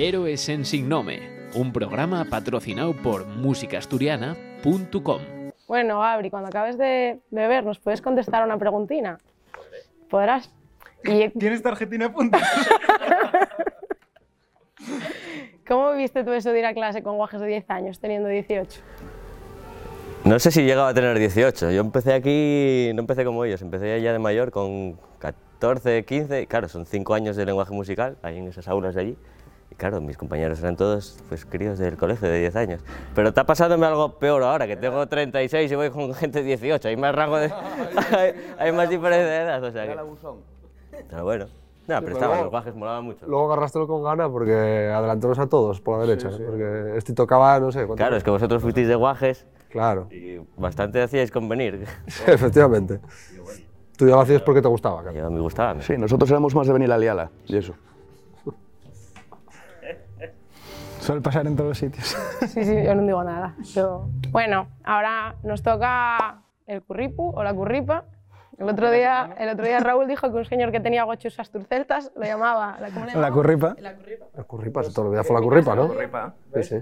Héroes 0.00 0.48
en 0.48 0.64
Sin 0.64 0.88
Nome, 0.88 1.28
un 1.54 1.72
programa 1.72 2.24
patrocinado 2.24 2.94
por 2.94 3.26
musicasturiana.com. 3.26 5.20
Bueno, 5.66 5.98
Gabri, 5.98 6.30
cuando 6.30 6.50
acabes 6.50 6.78
de 6.78 7.18
beber, 7.32 7.64
¿nos 7.64 7.80
puedes 7.80 8.00
contestar 8.00 8.42
a 8.42 8.44
una 8.44 8.58
preguntina? 8.58 9.18
¿Podrás? 10.08 10.54
Y, 11.02 11.28
¿Tienes 11.40 11.64
tarjetina 11.64 12.06
de 12.06 12.14
puntos? 12.14 12.40
¿Cómo 15.66 15.90
viviste 15.90 16.22
tú 16.22 16.30
eso 16.30 16.52
de 16.52 16.60
ir 16.60 16.66
a 16.66 16.74
clase 16.74 17.02
con 17.02 17.16
guajes 17.16 17.40
de 17.40 17.48
10 17.48 17.68
años, 17.68 17.98
teniendo 17.98 18.28
18? 18.28 18.80
No 20.26 20.38
sé 20.38 20.52
si 20.52 20.62
llegaba 20.62 20.90
a 20.90 20.94
tener 20.94 21.18
18. 21.18 21.72
Yo 21.72 21.80
empecé 21.80 22.12
aquí, 22.12 22.92
no 22.94 23.00
empecé 23.00 23.24
como 23.24 23.44
ellos, 23.44 23.62
empecé 23.62 24.00
ya 24.00 24.12
de 24.12 24.20
mayor 24.20 24.52
con 24.52 24.96
14, 25.18 26.04
15. 26.04 26.46
Claro, 26.46 26.68
son 26.68 26.86
5 26.86 27.14
años 27.14 27.34
de 27.34 27.44
lenguaje 27.44 27.74
musical, 27.74 28.16
ahí 28.22 28.38
en 28.38 28.46
esas 28.46 28.68
aulas 28.68 28.94
de 28.94 29.00
allí. 29.00 29.18
Y 29.70 29.74
claro, 29.74 30.00
mis 30.00 30.16
compañeros 30.16 30.60
eran 30.60 30.76
todos 30.76 31.18
pues, 31.28 31.44
críos 31.44 31.78
del 31.78 31.96
colegio 31.96 32.28
de 32.28 32.40
10 32.40 32.56
años. 32.56 32.80
Pero 33.14 33.28
está 33.28 33.44
pasándome 33.44 33.86
algo 33.86 34.18
peor 34.18 34.42
ahora, 34.42 34.66
que 34.66 34.76
tengo 34.76 35.06
36 35.06 35.70
y 35.70 35.74
voy 35.74 35.90
con 35.90 36.14
gente 36.14 36.40
de 36.40 36.46
18. 36.46 36.88
Hay 36.88 36.96
más 36.96 37.14
rango 37.14 37.36
de... 37.38 37.52
hay, 38.16 38.34
hay 38.58 38.72
más 38.72 38.88
diferencia 38.88 39.26
de 39.26 39.36
edad, 39.42 39.62
o 39.62 39.70
sea 39.70 39.86
que... 39.86 39.96
Pero 41.10 41.24
bueno. 41.24 41.46
No, 41.88 42.02
pero 42.02 42.12
estaban, 42.12 42.40
los 42.42 42.50
guajes 42.50 42.74
molaban 42.74 43.04
mucho. 43.04 43.26
Luego 43.26 43.46
agarrástelo 43.46 43.86
con 43.86 44.02
gana 44.02 44.28
porque 44.28 44.52
adelantaros 44.52 45.38
a 45.38 45.46
todos 45.46 45.80
por 45.80 45.98
la 45.98 46.06
derecha, 46.06 46.28
¿eh? 46.28 46.44
porque 46.46 46.98
este 46.98 47.14
tocaba, 47.14 47.58
no 47.60 47.72
sé, 47.72 47.86
Claro, 47.96 48.16
es 48.16 48.22
que 48.22 48.30
vosotros 48.30 48.60
fuisteis 48.60 48.88
de 48.88 48.94
guajes 48.94 49.46
Claro, 49.70 50.08
y 50.10 50.40
bastante 50.56 51.00
hacíais 51.02 51.30
convenir. 51.30 51.86
efectivamente. 52.26 53.00
Tú 53.96 54.06
ya 54.06 54.14
lo 54.14 54.20
hacías 54.20 54.42
porque 54.42 54.62
te 54.62 54.68
gustaba, 54.68 55.02
claro. 55.02 55.18
Yo 55.18 55.30
me 55.30 55.40
gustaba. 55.40 55.80
Sí, 55.82 55.96
nosotros 55.98 56.30
éramos 56.30 56.54
más 56.54 56.66
de 56.66 56.72
venir 56.72 56.92
a 56.92 56.98
Liala 56.98 57.30
y 57.46 57.56
eso. 57.56 57.74
Suele 61.08 61.22
pasar 61.22 61.46
en 61.46 61.56
todos 61.56 61.68
los 61.70 61.78
sitios. 61.78 62.14
Sí, 62.48 62.64
sí, 62.66 62.82
yo 62.84 62.94
no 62.94 63.02
digo 63.02 63.24
nada. 63.24 63.54
Yo- 63.74 64.10
Bueno, 64.30 64.68
ahora 64.84 65.36
nos 65.42 65.62
toca 65.62 66.42
el 66.66 66.82
curripu 66.82 67.30
o 67.34 67.42
la 67.42 67.54
curripa. 67.54 68.04
El 68.58 68.68
otro 68.68 68.90
día, 68.90 69.34
el 69.38 69.48
otro 69.48 69.64
día 69.64 69.80
Raúl 69.80 70.06
dijo 70.06 70.30
que 70.30 70.36
un 70.36 70.44
señor 70.44 70.70
que 70.70 70.80
tenía 70.80 71.04
gochos 71.04 71.40
asturceltas 71.40 72.12
lo 72.14 72.24
llamaba... 72.26 72.76
¿Cómo 72.92 73.06
le 73.06 73.12
La 73.12 73.14
llamaba? 73.14 73.32
curripa. 73.32 73.76
El 74.36 74.44
curripa, 74.44 74.82
toda 74.82 75.04
la 75.04 75.10
vida 75.12 75.24
fue 75.24 75.36
la 75.36 75.42
curripa, 75.42 75.74
¿no? 75.74 75.88
Sí, 76.56 76.62
sí. 76.62 76.76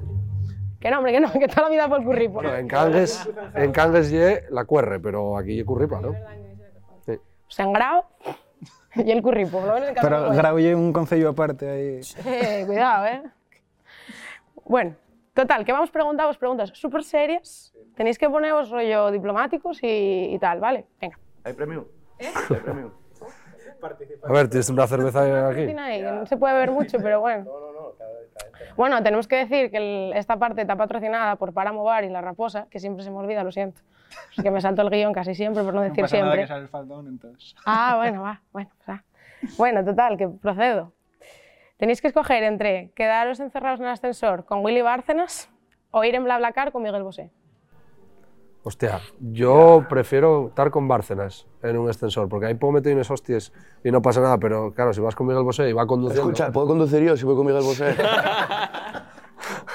Que 0.81 0.91
no, 0.91 0.97
hombre, 0.99 1.12
que 1.12 1.21
no, 1.21 1.31
que 1.33 1.47
toda 1.47 1.62
la 1.62 1.69
vida 1.69 1.87
fue 1.89 1.99
el 1.99 2.05
curripu. 2.05 2.35
Bueno, 2.35 2.53
en 2.57 2.67
Cangues, 2.67 3.31
en 3.55 3.71
Cangues 3.71 4.11
ye 4.11 4.43
la 4.51 4.65
cuerre, 4.65 4.99
pero 4.99 5.39
aquí 5.39 5.55
ye 5.55 5.65
curripa, 5.65 6.01
¿no? 6.01 6.15
Sí. 7.07 7.12
Sangrao 7.47 8.07
y 8.97 9.09
el 9.09 9.23
curripu. 9.23 9.61
Lo 9.61 9.75
ven 9.75 9.85
en 9.85 9.95
cada 9.95 10.09
Pero 10.09 10.27
uno. 10.31 10.37
graulle 10.37 10.75
un 10.75 10.93
concello 10.93 11.29
aparte 11.29 11.71
ahí. 11.71 12.01
Eh, 12.25 12.65
cuidado, 12.67 13.07
¿eh? 13.07 13.23
Bueno, 14.66 14.94
total, 15.35 15.64
que 15.64 15.72
vamos 15.72 15.90
preguntados 15.90 16.37
preguntas 16.38 16.70
súper 16.74 17.02
serias. 17.05 17.72
Tenéis 17.94 18.18
que 18.18 18.29
poneros 18.29 18.70
rollo 18.70 19.11
diplomáticos 19.11 19.83
y, 19.83 20.35
y 20.35 20.38
tal, 20.38 20.61
¿vale? 20.61 20.87
Venga. 21.00 21.18
¿Hay 21.44 21.52
premio? 21.55 21.88
¿Hay 22.20 22.57
premio? 22.61 22.92
A 24.24 24.33
ver, 24.33 24.48
tienes 24.48 24.68
una 24.70 24.87
cerveza 24.87 25.48
aquí. 25.48 25.66
Que 25.66 26.02
no 26.02 26.26
se 26.26 26.37
puede 26.37 26.55
ver 26.55 26.70
mucho, 26.70 26.98
pero 26.98 27.20
bueno. 27.20 27.46
Bueno, 28.76 29.02
tenemos 29.02 29.26
que 29.29 29.37
decir 29.37 29.70
que 29.70 29.76
el- 29.76 30.12
esta 30.16 30.37
parte 30.37 30.61
está 30.62 30.76
patrocinada 30.76 31.37
por 31.37 31.52
Páramo 31.52 31.85
Bar 31.85 32.05
y 32.05 32.09
La 32.11 32.20
Raposa, 32.20 32.66
que 32.70 32.79
siempre 32.81 33.05
se 33.05 33.11
me 33.11 33.16
olvida, 33.16 33.42
lo 33.44 33.52
siento. 33.52 33.81
Es 34.37 34.42
que 34.42 34.50
me 34.50 34.61
salto 34.61 34.83
el 34.83 34.90
guion 34.90 35.12
casi 35.12 35.35
siempre, 35.35 35.62
por 35.62 35.74
no 35.74 35.83
decir 35.83 36.07
siempre. 36.09 36.46
sale 36.46 36.62
el 36.62 36.68
faldón, 36.68 37.07
entonces. 37.09 37.55
Ah, 37.64 37.94
bueno, 37.96 38.22
va, 38.22 38.42
bueno, 38.52 38.70
pues, 38.85 38.98
ah. 38.98 39.02
Bueno, 39.57 39.85
total, 39.85 40.16
que 40.16 40.29
procedo. 40.29 40.92
Tenéis 41.77 42.01
que 42.01 42.09
escoger 42.09 42.43
entre 42.43 42.91
quedaros 42.95 43.41
encerrados 43.41 43.81
en 43.81 43.87
el 43.87 43.93
ascensor 43.93 44.45
con 44.45 44.65
Willy 44.65 44.83
Bárcenas 44.83 45.51
o 45.91 46.05
ir 46.05 46.15
en 46.15 46.25
BlaBlaCar 46.25 46.73
con 46.73 46.83
Miguel 46.83 47.03
Bosé. 47.03 47.31
Hostia, 48.62 49.01
yo 49.21 49.87
prefiero 49.89 50.49
estar 50.49 50.71
con 50.71 50.89
Bárcenas 50.89 51.47
en 51.62 51.79
un 51.79 51.89
ascensor, 51.89 52.29
porque 52.29 52.47
ahí 52.47 52.55
puedo 52.55 52.73
meter 52.73 52.95
unos 52.95 53.11
hostias 53.11 53.53
y 53.85 53.93
no 53.93 54.03
pasa 54.03 54.21
nada, 54.21 54.39
pero 54.39 54.73
claro, 54.75 54.93
si 54.93 55.01
vas 55.01 55.15
con 55.15 55.29
Miguel 55.29 55.45
Bosé 55.45 55.71
y 55.71 55.73
va 55.73 55.87
conduciendo... 55.87 56.31
Escucha, 56.31 56.51
¿puedo 56.51 56.67
conducir 56.67 57.03
yo 57.05 57.17
si 57.17 57.25
voy 57.25 57.37
con 57.37 57.47
Miguel 57.47 57.62
Bosé? 57.62 57.95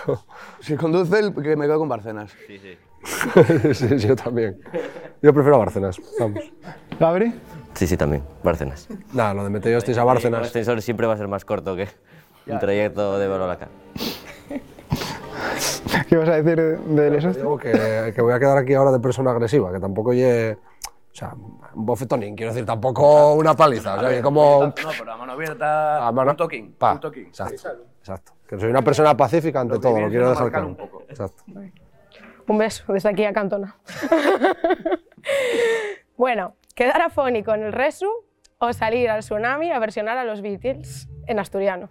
si 0.60 0.76
conduce 0.76 1.20
él, 1.20 1.34
que 1.34 1.56
me 1.56 1.66
quedo 1.66 1.80
con 1.80 1.90
Barcenas. 1.90 2.32
Sí, 2.48 2.58
sí. 2.58 2.78
sí, 3.74 4.00
sí, 4.00 4.08
yo 4.08 4.16
también. 4.16 4.60
Yo 5.22 5.34
prefiero 5.34 5.56
a 5.56 5.60
Bárcenas, 5.60 6.00
vamos. 6.20 6.52
¿Gabri? 7.00 7.34
Sí, 7.73 7.88
sí, 7.88 7.97
también. 7.97 8.23
Bárcenas. 8.43 8.88
Nada, 9.13 9.34
lo 9.34 9.43
de 9.43 9.49
meter 9.49 9.75
hostias 9.75 9.97
a 9.97 10.01
El 10.01 10.07
Bárcenas... 10.07 10.47
ascensor 10.47 10.81
siempre 10.81 11.07
va 11.07 11.13
a 11.13 11.17
ser 11.17 11.27
más 11.27 11.45
corto 11.45 11.75
que 11.75 11.88
un 12.47 12.60
trayecto 12.60 13.17
de 13.17 13.27
Barolaca. 13.27 13.69
¿Qué 16.10 16.17
vas 16.17 16.29
a 16.29 16.41
decir 16.41 16.79
de 16.79 17.10
los 17.10 17.36
Digo 17.36 17.57
que, 17.57 18.12
que 18.15 18.21
voy 18.21 18.34
a 18.34 18.39
quedar 18.39 18.57
aquí 18.57 18.73
ahora 18.73 18.91
de 18.91 18.99
persona 18.99 19.31
agresiva, 19.31 19.71
que 19.71 19.79
tampoco 19.79 20.13
lle... 20.13 20.53
O 20.53 21.13
sea, 21.13 21.34
un 21.34 21.86
bofetonín, 21.86 22.36
quiero 22.36 22.53
decir, 22.53 22.65
tampoco 22.65 23.34
una 23.34 23.53
paliza. 23.53 23.95
O 23.95 23.99
sea, 23.99 24.10
que 24.10 24.21
como... 24.21 24.67
No, 24.67 24.73
pero 24.97 25.12
a 25.12 25.17
mano 25.17 25.34
abierta, 25.34 26.07
a 26.07 26.12
mano- 26.12 26.31
un 26.31 26.38
toquín, 26.38 26.73
Pa, 26.77 26.93
un 26.93 26.99
toquín. 27.01 27.25
Exacto, 27.27 27.69
exacto. 27.99 28.31
Que 28.47 28.57
soy 28.57 28.69
una 28.69 28.81
persona 28.81 29.15
pacífica 29.17 29.60
ante 29.60 29.75
Lo 29.75 29.81
todo, 29.81 29.99
lo 29.99 30.10
quiero 30.10 30.29
dejar 30.29 30.49
claro. 30.49 30.67
un 30.67 30.75
poco. 30.75 31.03
Exacto. 31.10 31.43
Un 32.47 32.57
beso 32.57 32.93
desde 32.93 33.10
aquí 33.10 33.25
a 33.25 33.34
Cantona. 33.34 33.75
bueno, 36.17 36.55
quedar 36.82 37.02
afónico 37.04 37.54
en 37.54 37.62
el 37.63 37.74
Resu 37.74 38.10
o 38.58 38.74
salir 38.74 39.10
al 39.10 39.20
tsunami 39.20 39.72
a 39.72 39.78
versionar 39.80 40.17
a 40.17 40.24
los 40.26 40.41
Beatles 40.41 41.08
en 41.28 41.38
asturiano. 41.39 41.89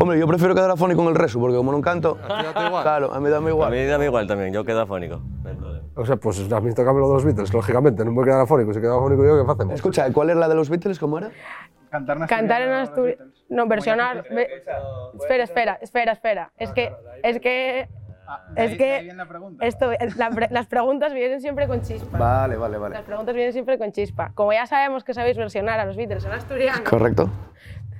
Hombre, 0.00 0.18
yo 0.18 0.26
prefiero 0.26 0.54
quedar 0.54 0.70
afónico 0.70 1.02
en 1.02 1.08
el 1.08 1.14
resto, 1.14 1.38
porque 1.38 1.54
como 1.56 1.70
no 1.70 1.80
canto, 1.82 2.18
igual. 2.66 2.82
claro, 2.82 3.12
a 3.12 3.20
mí 3.20 3.28
dame 3.28 3.48
A 3.48 3.50
igual. 3.50 3.70
mí 3.70 3.84
dame 3.84 4.06
igual 4.06 4.26
también, 4.26 4.52
yo 4.54 4.64
quedo 4.64 4.80
afónico. 4.80 5.20
No 5.42 5.50
hay 5.50 5.56
problema. 5.56 5.84
O 5.96 6.06
sea, 6.06 6.16
pues 6.16 6.50
a 6.50 6.60
mí 6.60 6.72
toca 6.74 6.92
lo 6.92 7.08
de 7.08 7.14
los 7.14 7.24
Beatles, 7.24 7.52
lógicamente. 7.52 8.04
No 8.04 8.10
me 8.10 8.14
voy 8.16 8.22
a 8.24 8.26
quedar 8.26 8.40
afónico. 8.40 8.72
Si 8.72 8.80
quedo 8.80 8.96
afónico 8.98 9.22
yo, 9.24 9.44
¿qué 9.44 9.52
hacemos? 9.52 9.74
Escucha, 9.74 10.10
¿cuál 10.12 10.30
es 10.30 10.36
la 10.36 10.48
de 10.48 10.54
los 10.54 10.70
Beatles? 10.70 10.98
¿Cómo 10.98 11.18
era? 11.18 11.30
Cantar 11.90 12.16
en 12.16 12.26
Cantar 12.26 12.62
en 12.62 12.70
asturiano. 12.72 13.24
No, 13.50 13.66
versionar. 13.66 14.24
ve- 14.30 14.48
Espera, 15.20 15.44
espera, 15.44 15.78
espera, 15.82 16.12
espera. 16.12 16.52
Es 16.56 16.72
que. 16.72 16.92
Es 17.22 17.38
que. 17.38 17.88
Ah, 18.26 18.42
de 18.50 18.64
Es 18.64 18.70
ahí- 18.72 18.76
que 18.78 18.92
ahí 18.94 19.02
viene 19.04 19.18
la 19.18 19.26
pregunta. 19.28 19.66
Esto, 19.66 19.90
la 20.16 20.30
pre- 20.30 20.48
las 20.50 20.66
preguntas 20.66 21.12
vienen 21.12 21.40
siempre 21.40 21.66
con 21.68 21.82
chispa. 21.82 22.16
Vale, 22.18 22.56
vale, 22.56 22.78
vale. 22.78 22.94
Las 22.94 23.04
preguntas 23.04 23.34
vienen 23.34 23.52
siempre 23.52 23.78
con 23.78 23.92
chispa. 23.92 24.32
Como 24.34 24.52
ya 24.52 24.66
sabemos 24.66 25.04
que 25.04 25.12
sabéis 25.14 25.36
versionar 25.36 25.78
a 25.80 25.84
los 25.84 25.96
Beatles 25.96 26.24
en 26.24 26.32
asturiano, 26.32 26.82
Correcto. 26.88 27.28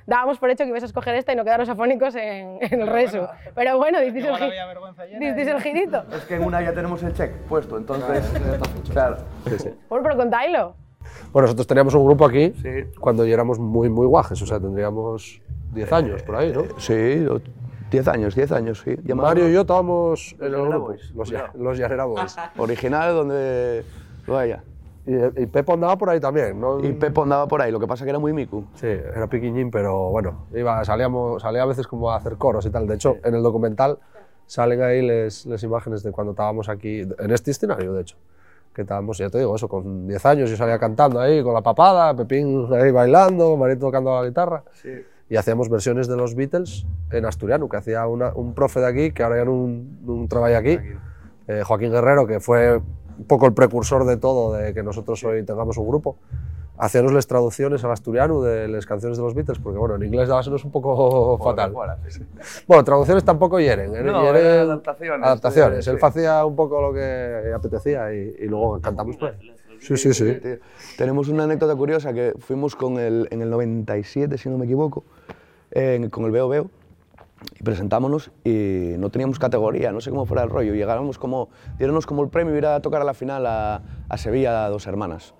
dábamos 0.07 0.37
por 0.39 0.49
hecho 0.49 0.63
que 0.63 0.69
ibais 0.69 0.83
a 0.83 0.87
escoger 0.87 1.15
esta 1.15 1.33
y 1.33 1.35
no 1.35 1.43
quedaros 1.43 1.69
afónicos 1.69 2.15
en, 2.15 2.57
en 2.61 2.81
el 2.81 2.87
resu. 2.87 3.19
Pero 3.55 3.77
bueno, 3.77 3.99
disteis 4.01 4.25
el, 4.25 4.35
gi- 4.35 4.43
¿eh? 4.45 5.51
el 5.51 5.61
girito. 5.61 6.03
Es 6.15 6.25
que 6.25 6.35
en 6.35 6.43
una 6.43 6.61
ya 6.61 6.73
tenemos 6.73 7.01
el 7.03 7.13
check 7.13 7.31
puesto, 7.47 7.77
entonces. 7.77 8.23
Claro. 8.91 9.17
Bueno, 9.89 10.03
pero 10.03 10.15
contáislo. 10.17 10.75
Bueno, 11.31 11.45
nosotros 11.45 11.67
teníamos 11.67 11.93
un 11.93 12.05
grupo 12.05 12.25
aquí 12.25 12.53
Sí. 12.61 12.69
cuando 12.99 13.25
ya 13.25 13.33
éramos 13.35 13.59
muy, 13.59 13.89
muy 13.89 14.07
guajes. 14.07 14.41
O 14.41 14.45
sea, 14.45 14.59
tendríamos 14.59 15.41
10 15.73 15.91
años 15.93 16.23
por 16.23 16.35
ahí, 16.35 16.51
¿no? 16.51 16.63
Sí, 16.79 17.25
10 17.95 18.07
años, 18.09 18.35
10 18.35 18.51
años, 18.51 18.81
sí. 18.83 18.95
Llamado 19.03 19.29
Mario 19.29 19.49
y 19.49 19.53
yo 19.53 19.61
estábamos 19.61 20.35
en 20.39 20.53
el 20.53 20.61
grupo. 20.61 20.79
Boys, 20.87 21.11
Los, 21.15 21.29
cuidado. 21.29 21.49
los 21.57 21.77
Llanera 21.77 22.05
Boys. 22.05 22.35
Original 22.57 23.13
donde 23.15 23.83
lo 24.27 24.37
haya. 24.37 24.63
Y, 25.07 25.43
y 25.43 25.45
Pepo 25.45 25.73
andaba 25.73 25.97
por 25.97 26.09
ahí 26.09 26.19
también, 26.19 26.59
¿no? 26.59 26.83
Y 26.83 26.91
Pepo 26.93 27.23
andaba 27.23 27.47
por 27.47 27.61
ahí, 27.61 27.71
lo 27.71 27.79
que 27.79 27.87
pasa 27.87 28.03
que 28.03 28.09
era 28.09 28.19
muy 28.19 28.33
micu. 28.33 28.65
Sí, 28.75 28.87
era 28.87 29.27
piquiñín, 29.27 29.71
pero 29.71 30.09
bueno, 30.09 30.47
iba, 30.53 30.83
salíamos, 30.83 31.41
salía 31.41 31.61
a 31.61 31.65
veces 31.65 31.87
como 31.87 32.11
a 32.11 32.17
hacer 32.17 32.35
coros 32.37 32.65
y 32.65 32.69
tal. 32.69 32.85
De 32.87 32.95
hecho, 32.95 33.17
en 33.23 33.33
el 33.35 33.43
documental 33.43 33.99
salen 34.45 34.81
ahí 34.81 35.01
las 35.05 35.63
imágenes 35.63 36.03
de 36.03 36.11
cuando 36.11 36.31
estábamos 36.31 36.67
aquí, 36.69 37.01
en 37.01 37.31
este 37.31 37.51
escenario, 37.51 37.93
de 37.93 38.01
hecho. 38.01 38.17
Que 38.73 38.81
estábamos, 38.81 39.17
ya 39.19 39.29
te 39.29 39.37
digo, 39.37 39.55
eso, 39.55 39.69
con 39.69 40.05
10 40.07 40.25
años 40.25 40.49
yo 40.49 40.57
salía 40.57 40.77
cantando 40.77 41.21
ahí 41.21 41.41
con 41.41 41.53
la 41.53 41.61
papada, 41.61 42.13
Pepín 42.13 42.67
ahí 42.73 42.91
bailando, 42.91 43.55
Marito 43.55 43.85
tocando 43.85 44.19
la 44.19 44.27
guitarra. 44.27 44.63
Y 45.29 45.37
hacíamos 45.37 45.69
versiones 45.69 46.07
de 46.07 46.15
los 46.17 46.35
Beatles 46.35 46.85
en 47.11 47.25
asturiano, 47.25 47.67
que 47.67 47.77
hacía 47.77 48.05
una- 48.07 48.31
un 48.35 48.53
profe 48.53 48.79
de 48.79 48.87
aquí, 48.87 49.11
que 49.11 49.23
ahora 49.23 49.37
ya 49.37 49.45
no 49.45 49.53
un, 49.53 49.99
un 50.05 50.27
trabajo 50.27 50.55
aquí, 50.55 50.77
eh, 51.47 51.63
Joaquín 51.65 51.91
Guerrero, 51.91 52.27
que 52.27 52.39
fue 52.39 52.77
un 52.77 53.25
poco 53.27 53.45
el 53.47 53.53
precursor 53.53 54.05
de 54.05 54.17
todo, 54.17 54.53
de 54.53 54.73
que 54.73 54.83
nosotros 54.83 55.23
hoy 55.23 55.43
tengamos 55.43 55.77
un 55.77 55.87
grupo, 55.87 56.17
hacíanos 56.77 57.13
las 57.13 57.25
traducciones 57.25 57.83
al 57.83 57.91
asturiano 57.91 58.41
de 58.41 58.67
las 58.67 58.85
canciones 58.85 59.17
de 59.17 59.23
los 59.23 59.33
Beatles, 59.33 59.57
porque 59.59 59.79
bueno, 59.79 59.95
en 59.95 60.03
inglés 60.03 60.27
dábasenos 60.27 60.63
un 60.65 60.71
poco 60.71 61.37
fatal. 61.43 61.71
Bueno, 62.67 62.83
traducciones 62.83 63.23
tampoco 63.23 63.59
hieren, 63.59 63.95
¿eh? 63.95 64.03
No, 64.03 64.21
hieren 64.23 64.45
eran 64.45 64.65
adaptaciones, 64.67 65.25
adaptaciones. 65.25 65.85
sí, 65.85 65.91
Él 65.91 65.97
hacía 66.01 66.45
un 66.45 66.55
poco 66.55 66.81
lo 66.81 66.93
que 66.93 67.51
apetecía 67.55 68.13
y, 68.13 68.35
y 68.41 68.47
luego 68.47 68.79
cantamos 68.81 69.15
pues. 69.17 69.33
Sí, 69.85 69.97
sí, 69.97 70.13
sí. 70.13 70.33
Tío, 70.41 70.57
Tenemos 70.97 71.27
una 71.27 71.43
anécdota 71.43 71.75
curiosa 71.75 72.13
que 72.13 72.33
fuimos 72.39 72.75
con 72.75 72.97
el, 72.99 73.27
en 73.31 73.41
el 73.41 73.49
97, 73.49 74.37
si 74.37 74.49
no 74.49 74.57
me 74.57 74.65
equivoco, 74.65 75.03
en- 75.71 76.09
con 76.09 76.25
el 76.25 76.31
Veo 76.31 76.47
Veo 76.49 76.69
y 77.59 77.63
presentámonos 77.63 78.31
y 78.43 78.95
no 78.97 79.09
teníamos 79.11 79.37
categoría, 79.37 79.91
no 79.91 80.01
sé 80.01 80.09
cómo 80.09 80.25
fuera 80.25 80.43
el 80.43 80.49
rollo. 80.49 80.73
Llegábamos 80.73 81.19
como, 81.19 81.49
dieronnos 81.77 82.05
como 82.07 82.23
el 82.23 82.29
premio 82.29 82.55
ir 82.57 82.65
a 82.65 82.79
tocar 82.81 83.01
a 83.01 83.05
la 83.05 83.13
final 83.13 83.45
a, 83.45 83.81
a 84.09 84.17
Sevilla 84.17 84.65
a 84.65 84.69
Dos 84.69 84.87
Hermanas. 84.87 85.35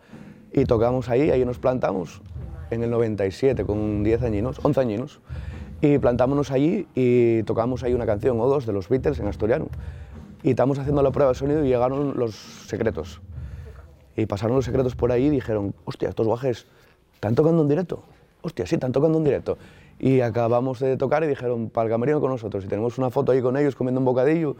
Y 0.54 0.66
tocamos 0.66 1.10
ahí, 1.10 1.32
ahí 1.32 1.44
nos 1.44 1.58
plantamos 1.58 2.22
en 2.70 2.84
el 2.84 2.92
97 2.92 3.66
con 3.66 4.04
10 4.04 4.22
añinos, 4.24 4.60
11 4.64 4.80
añinos. 4.80 5.22
Y 5.82 5.98
plantámonos 5.98 6.52
allí 6.52 6.88
y 6.96 7.44
tocamos 7.44 7.84
ahí 7.84 7.94
una 7.94 8.06
canción 8.06 8.40
o 8.40 8.48
dos 8.48 8.66
de 8.66 8.74
los 8.74 8.88
Beatles 8.90 9.20
en 9.20 9.28
asturiano. 9.28 9.68
Y 10.44 10.52
estábamos 10.52 10.78
haciendo 10.80 11.02
la 11.02 11.12
prueba 11.12 11.32
de 11.32 11.36
sonido 11.36 11.66
y 11.66 11.68
llegaron 11.70 12.14
los 12.18 12.36
secretos. 12.36 13.22
Y 14.16 14.26
pasaron 14.26 14.56
los 14.56 14.66
secretos 14.66 14.96
por 14.96 15.12
ahí 15.12 15.26
y 15.26 15.30
dijeron, 15.30 15.74
hostia, 15.86 16.10
estos 16.10 16.26
guajes 16.28 16.66
están 17.14 17.36
tocando 17.36 17.62
en 17.62 17.68
directo. 17.68 18.04
Hostia, 18.42 18.66
sí, 18.66 18.76
están 18.76 18.92
tocando 18.92 19.18
en 19.18 19.24
directo. 19.24 19.58
Y 20.00 20.22
acabamos 20.22 20.80
de 20.80 20.98
tocar 20.98 21.24
y 21.24 21.28
dijeron, 21.28 21.70
para 21.70 21.86
el 21.86 21.92
camerino 21.92 22.22
con 22.22 22.30
nosotros. 22.30 22.64
Y 22.66 22.68
tenemos 22.68 22.98
una 22.98 23.10
foto 23.10 23.32
ahí 23.32 23.42
con 23.42 23.58
ellos 23.58 23.76
comiendo 23.76 24.00
un 24.00 24.06
bocadillo. 24.06 24.56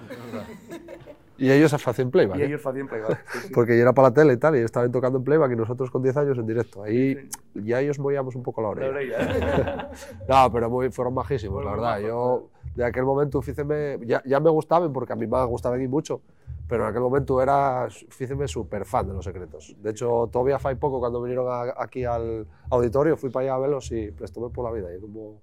Y 1.38 1.52
ellos 1.52 1.74
hacían 1.74 2.12
playback. 2.12 2.40
¿eh? 2.40 2.56
hacían 2.56 2.88
playback. 2.88 3.52
Porque 3.54 3.76
yo 3.76 3.82
era 3.82 3.94
para 3.94 4.10
la 4.10 4.14
tele 4.14 4.34
y 4.34 4.38
tal, 4.38 4.56
y 4.56 4.60
estaban 4.60 4.92
tocando 4.92 5.18
en 5.18 5.24
playback 5.26 5.52
y 5.52 5.56
nosotros 5.56 5.92
con 5.92 6.02
10 6.02 6.18
años 6.18 6.38
en 6.38 6.48
directo. 6.48 6.84
Ahí 6.84 7.30
ya 7.54 7.82
ellos 7.82 8.00
movíamos 8.00 8.36
un 8.36 8.44
poco 8.44 8.62
la 8.62 8.70
oreja. 8.70 9.90
no, 10.30 10.52
pero 10.52 10.70
muy, 10.70 10.90
fueron 10.92 11.14
majísimos, 11.14 11.64
la 11.64 11.72
verdad. 11.72 12.00
Yo 12.00 12.50
de 12.76 12.86
aquel 12.86 13.04
momento 13.04 13.42
fíceme, 13.42 14.00
ya, 14.06 14.22
ya 14.26 14.40
me 14.40 14.50
gustaban 14.50 14.94
porque 14.94 15.12
a 15.12 15.16
mí 15.16 15.28
me 15.28 15.46
gustaban 15.46 15.82
y 15.82 15.88
mucho, 15.88 16.22
pero 16.68 16.84
en 16.84 16.90
aquel 16.90 17.02
momento 17.02 17.42
era, 17.42 17.88
fíceme, 18.10 18.48
súper 18.48 18.86
fan 18.86 19.08
de 19.08 19.14
Los 19.14 19.26
Secretos. 19.26 19.76
De 19.82 19.92
hecho, 19.92 20.30
todavía 20.32 20.58
fue 20.60 20.76
poco 20.76 21.00
cuando 21.00 21.22
vinieron 21.22 21.48
a- 21.50 21.74
aquí 21.78 22.04
al 22.06 22.48
auditorio, 22.70 23.18
fui 23.18 23.30
para 23.30 23.46
allá 23.46 23.56
a 23.56 23.60
verlos 23.60 23.92
y 23.92 24.12
prestóme 24.12 24.50
por 24.50 24.66
la 24.66 24.72
vida. 24.72 24.88
Y 24.96 25.00
como 25.00 25.42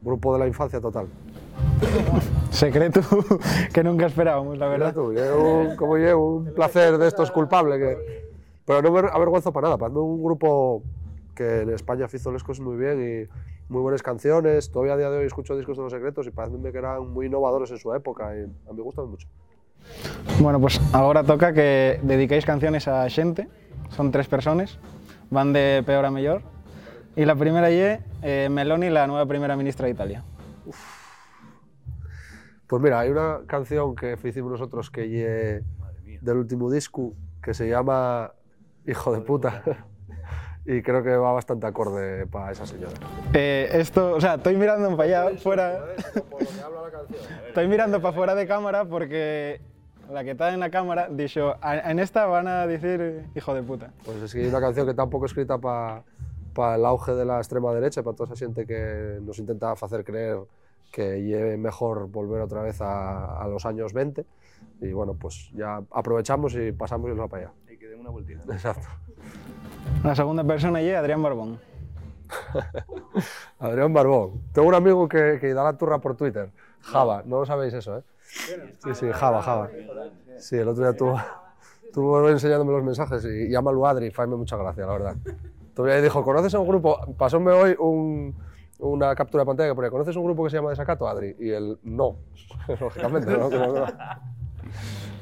grupo 0.00 0.32
de 0.34 0.40
la 0.40 0.46
infancia 0.46 0.80
total. 0.80 1.06
Secreto 2.50 3.00
que 3.72 3.82
nunca 3.84 4.06
esperábamos, 4.06 4.58
la 4.58 4.66
verdad. 4.68 4.94
un, 5.68 5.76
como 5.76 5.98
yo, 5.98 6.18
un 6.18 6.44
placer 6.54 6.98
de 6.98 7.08
estos 7.08 7.30
culpable 7.30 7.78
que... 7.78 8.24
Pero 8.66 8.80
no 8.82 8.90
me 8.92 9.08
avergüenzo 9.10 9.52
para 9.52 9.66
nada, 9.68 9.78
para 9.78 9.90
mí 9.92 9.98
un 9.98 10.22
grupo 10.22 10.82
que 11.34 11.62
en 11.62 11.70
España 11.70 12.06
hizo 12.12 12.32
las 12.32 12.42
cosas 12.42 12.64
muy 12.64 12.76
bien 12.76 13.28
y 13.28 13.72
muy 13.72 13.82
buenas 13.82 14.02
canciones. 14.02 14.70
Todavía 14.70 14.94
a 14.94 14.96
día 14.96 15.10
de 15.10 15.18
hoy 15.18 15.26
escucho 15.26 15.56
discos 15.56 15.76
de 15.76 15.82
los 15.82 15.92
secretos 15.92 16.26
y 16.26 16.30
parece 16.30 16.56
que 16.72 16.78
eran 16.78 17.08
muy 17.12 17.26
innovadores 17.26 17.70
en 17.72 17.78
su 17.78 17.92
época 17.92 18.34
y 18.36 18.42
a 18.42 18.46
mí 18.46 18.76
me 18.76 18.82
gustan 18.82 19.08
mucho. 19.08 19.28
Bueno, 20.40 20.60
pues 20.60 20.80
ahora 20.92 21.22
toca 21.22 21.52
que 21.52 22.00
dediquéis 22.02 22.44
canciones 22.44 22.88
a 22.88 23.08
xente. 23.08 23.48
Son 23.90 24.10
tres 24.10 24.26
personas, 24.26 24.78
van 25.30 25.52
de 25.52 25.82
peor 25.86 26.04
a 26.04 26.10
mellor. 26.10 26.42
Y 27.16 27.24
la 27.24 27.36
primera 27.36 27.70
es 27.70 28.00
eh, 28.22 28.48
Meloni, 28.50 28.90
la 28.90 29.06
nueva 29.06 29.26
primera 29.26 29.56
ministra 29.56 29.86
de 29.86 29.92
Italia. 29.92 30.24
Pues 32.66 32.82
mira, 32.82 33.00
hay 33.00 33.10
una 33.10 33.40
canción 33.46 33.94
que 33.94 34.18
hicimos 34.24 34.50
nosotros 34.50 34.90
que 34.90 35.08
lle 35.08 35.62
del 36.20 36.36
último 36.38 36.70
disco 36.70 37.12
que 37.42 37.54
se 37.54 37.68
llama 37.68 38.32
Hijo 38.86 39.12
de 39.12 39.20
puta 39.20 39.62
y 40.64 40.82
creo 40.82 41.02
que 41.02 41.14
va 41.14 41.32
bastante 41.32 41.66
acorde 41.66 42.26
para 42.26 42.52
esa 42.52 42.66
señora. 42.66 42.92
Eh, 43.32 43.68
esto, 43.74 44.14
o 44.14 44.20
sea, 44.20 44.34
estoy 44.34 44.56
mirando 44.56 44.96
para 44.96 45.26
allá, 45.26 45.38
fuera. 45.38 45.84
Estoy 47.48 47.68
mirando 47.68 48.00
para 48.00 48.14
fuera 48.14 48.34
de 48.34 48.46
cámara 48.46 48.86
porque 48.86 49.60
la 50.10 50.24
que 50.24 50.32
está 50.32 50.52
en 50.52 50.60
la 50.60 50.70
cámara 50.70 51.08
dijo, 51.10 51.54
"A- 51.60 51.90
en 51.90 51.98
esta 51.98 52.26
van 52.26 52.46
a 52.48 52.66
decir 52.66 53.24
hijo 53.34 53.54
de 53.54 53.62
puta. 53.62 53.90
Pues 54.04 54.18
es 54.22 54.32
que 54.32 54.40
hay 54.42 54.48
una 54.48 54.60
canción 54.60 54.86
que 54.86 54.90
está 54.90 55.04
un 55.04 55.10
poco 55.10 55.26
escrita 55.26 55.58
para 55.58 56.04
el 56.76 56.84
auge 56.84 57.12
de 57.14 57.24
la 57.24 57.38
extrema 57.38 57.72
derecha, 57.74 58.02
para 58.02 58.16
toda 58.16 58.32
esa 58.34 58.44
gente 58.44 58.66
que 58.66 59.18
nos 59.22 59.38
intenta 59.38 59.72
hacer 59.72 60.04
creer 60.04 60.38
que 60.92 61.52
es 61.52 61.58
mejor 61.58 62.08
volver 62.08 62.40
otra 62.40 62.62
vez 62.62 62.80
a, 62.80 63.42
a 63.42 63.48
los 63.48 63.66
años 63.66 63.92
20. 63.92 64.24
Y 64.80 64.92
bueno, 64.92 65.14
pues 65.14 65.50
ya 65.52 65.80
aprovechamos 65.90 66.54
y 66.54 66.70
pasamos 66.72 67.08
y 67.08 67.10
nos 67.14 67.20
va 67.24 67.28
para 67.28 67.42
allá. 67.46 67.52
Y 67.72 67.76
que 67.76 67.88
den 67.88 68.00
una 68.00 68.10
vueltita. 68.10 68.42
Exacto. 68.52 68.86
La 70.04 70.14
segunda 70.14 70.44
persona 70.44 70.80
es 70.80 70.96
Adrián 70.96 71.22
Barbón. 71.22 71.58
Adrián 73.58 73.92
Barbón. 73.92 74.40
Tengo 74.52 74.68
un 74.68 74.74
amigo 74.74 75.08
que, 75.08 75.38
que 75.40 75.52
da 75.54 75.64
la 75.64 75.76
turra 75.76 75.98
por 75.98 76.16
Twitter. 76.16 76.50
Java, 76.84 77.22
no 77.24 77.40
lo 77.40 77.46
sabéis 77.46 77.74
eso, 77.74 77.98
¿eh? 77.98 78.02
Sí, 78.26 78.94
sí, 78.94 79.06
Java, 79.12 79.42
Java. 79.42 79.70
Sí, 80.38 80.56
el 80.56 80.68
otro 80.68 80.84
día 80.84 80.96
tuvo, 80.96 81.20
tuvo 81.92 82.28
enseñándome 82.28 82.72
los 82.72 82.84
mensajes 82.84 83.24
y 83.24 83.48
llámalo 83.48 83.86
Adri, 83.86 84.10
faime 84.10 84.36
mucha 84.36 84.56
gracia, 84.56 84.86
la 84.86 84.92
verdad. 84.92 85.16
Todavía 85.74 86.00
dijo, 86.00 86.22
¿conoces 86.22 86.54
a 86.54 86.58
un 86.60 86.68
grupo? 86.68 87.14
Pasóme 87.16 87.50
hoy 87.52 87.76
un, 87.78 88.34
una 88.78 89.14
captura 89.14 89.42
de 89.42 89.46
pantalla 89.46 89.70
que 89.70 89.74
ponía, 89.74 89.90
¿conoces 89.90 90.14
un 90.16 90.24
grupo 90.24 90.44
que 90.44 90.50
se 90.50 90.56
llama 90.56 90.70
Desacato, 90.70 91.08
Adri? 91.08 91.34
Y 91.38 91.50
él, 91.50 91.78
no, 91.82 92.16
lógicamente, 92.80 93.30
no. 93.30 93.48
no, 93.48 93.72
no. 93.72 93.86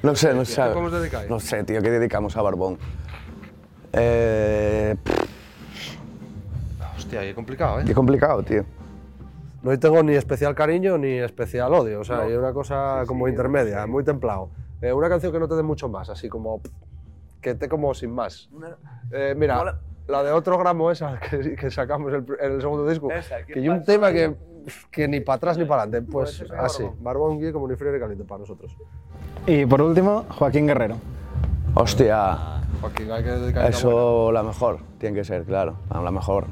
No 0.02 0.16
sé, 0.16 0.34
no 0.34 0.44
sé. 0.44 0.62
¿Qué 0.62 0.68
podemos 0.68 0.92
dedicar? 0.92 1.30
No 1.30 1.38
sé, 1.38 1.62
tío, 1.64 1.80
¿qué 1.80 1.90
dedicamos 1.90 2.36
a 2.36 2.42
Barbón? 2.42 2.76
Eh, 3.92 4.96
pff, 5.02 5.24
Hostia, 6.96 7.20
qué 7.20 7.34
complicado, 7.34 7.80
¿eh? 7.80 7.84
qué 7.86 7.94
complicado, 7.94 8.42
tío. 8.42 8.64
No 9.62 9.78
tengo 9.78 10.02
ni 10.02 10.14
especial 10.14 10.54
cariño 10.54 10.98
ni 10.98 11.18
especial 11.18 11.72
odio, 11.72 12.00
o 12.00 12.04
sea, 12.04 12.26
es 12.26 12.36
una 12.36 12.52
cosa 12.52 13.04
como 13.06 13.28
intermedia, 13.28 13.86
muy 13.86 14.02
templado. 14.02 14.50
Eh, 14.80 14.92
una 14.92 15.08
canción 15.08 15.32
que 15.32 15.38
no 15.38 15.46
te 15.46 15.54
dé 15.54 15.62
mucho 15.62 15.88
más, 15.88 16.10
así 16.10 16.28
como 16.28 16.60
que 17.40 17.50
esté 17.50 17.68
como 17.68 17.94
sin 17.94 18.12
más. 18.12 18.50
Eh, 19.12 19.34
mira, 19.36 19.80
la 20.08 20.22
de 20.24 20.32
otro 20.32 20.58
gramo 20.58 20.90
esa 20.90 21.20
que, 21.30 21.54
que 21.54 21.70
sacamos 21.70 22.12
el, 22.12 22.24
en 22.40 22.52
el 22.52 22.60
segundo 22.60 22.88
disco, 22.88 23.10
Esa, 23.10 23.44
¿qué 23.44 23.52
que 23.52 23.60
hay 23.60 23.68
un 23.68 23.84
tema 23.84 24.12
que, 24.12 24.34
que 24.90 25.06
ni 25.06 25.20
para 25.20 25.36
atrás 25.36 25.58
ni 25.58 25.64
para 25.64 25.82
adelante, 25.82 26.10
pues 26.10 26.44
así, 26.58 26.84
Barbón. 27.00 27.38
Guille 27.38 27.52
como 27.52 27.68
ni 27.68 27.76
frío 27.76 27.92
ni 27.92 28.00
caliente 28.00 28.24
para 28.24 28.40
nosotros. 28.40 28.76
Y 29.46 29.64
por 29.66 29.80
último, 29.80 30.24
Joaquín 30.30 30.66
Guerrero. 30.66 30.96
Hostia, 31.74 32.62
Joaquín, 32.80 33.10
hay 33.10 33.22
que 33.22 33.30
dedicar 33.30 33.70
eso 33.70 34.30
la 34.32 34.42
mejor, 34.42 34.80
tiene 34.98 35.16
que 35.16 35.24
ser, 35.24 35.44
claro, 35.44 35.76
la 35.90 36.10
mejor. 36.10 36.46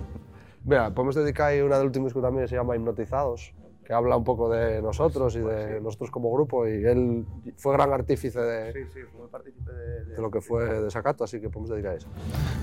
Mira, 0.71 0.91
podemos 0.91 1.17
dedicar 1.17 1.49
ahí 1.49 1.61
una 1.63 1.79
del 1.79 1.87
último 1.87 2.05
disco 2.05 2.21
también, 2.23 2.47
se 2.47 2.55
llama 2.55 2.77
Hipnotizados, 2.77 3.53
que 3.85 3.93
habla 3.93 4.17
un 4.17 4.23
poco 4.23 4.49
de 4.49 4.81
nosotros 4.81 5.35
y 5.35 5.41
de 5.41 5.81
nosotros 5.81 6.13
como 6.13 6.33
grupo 6.33 6.65
y 6.65 6.85
él 6.85 7.27
fue 7.57 7.73
gran 7.73 7.93
artífice 7.93 8.39
de, 8.39 8.73
de 8.73 10.23
lo 10.23 10.31
que 10.31 10.41
fue 10.41 10.81
Desacato, 10.81 11.25
así 11.25 11.41
que 11.41 11.49
podemos 11.51 11.71
dedicar 11.71 11.91
a 11.91 11.95
eso. 11.97 12.07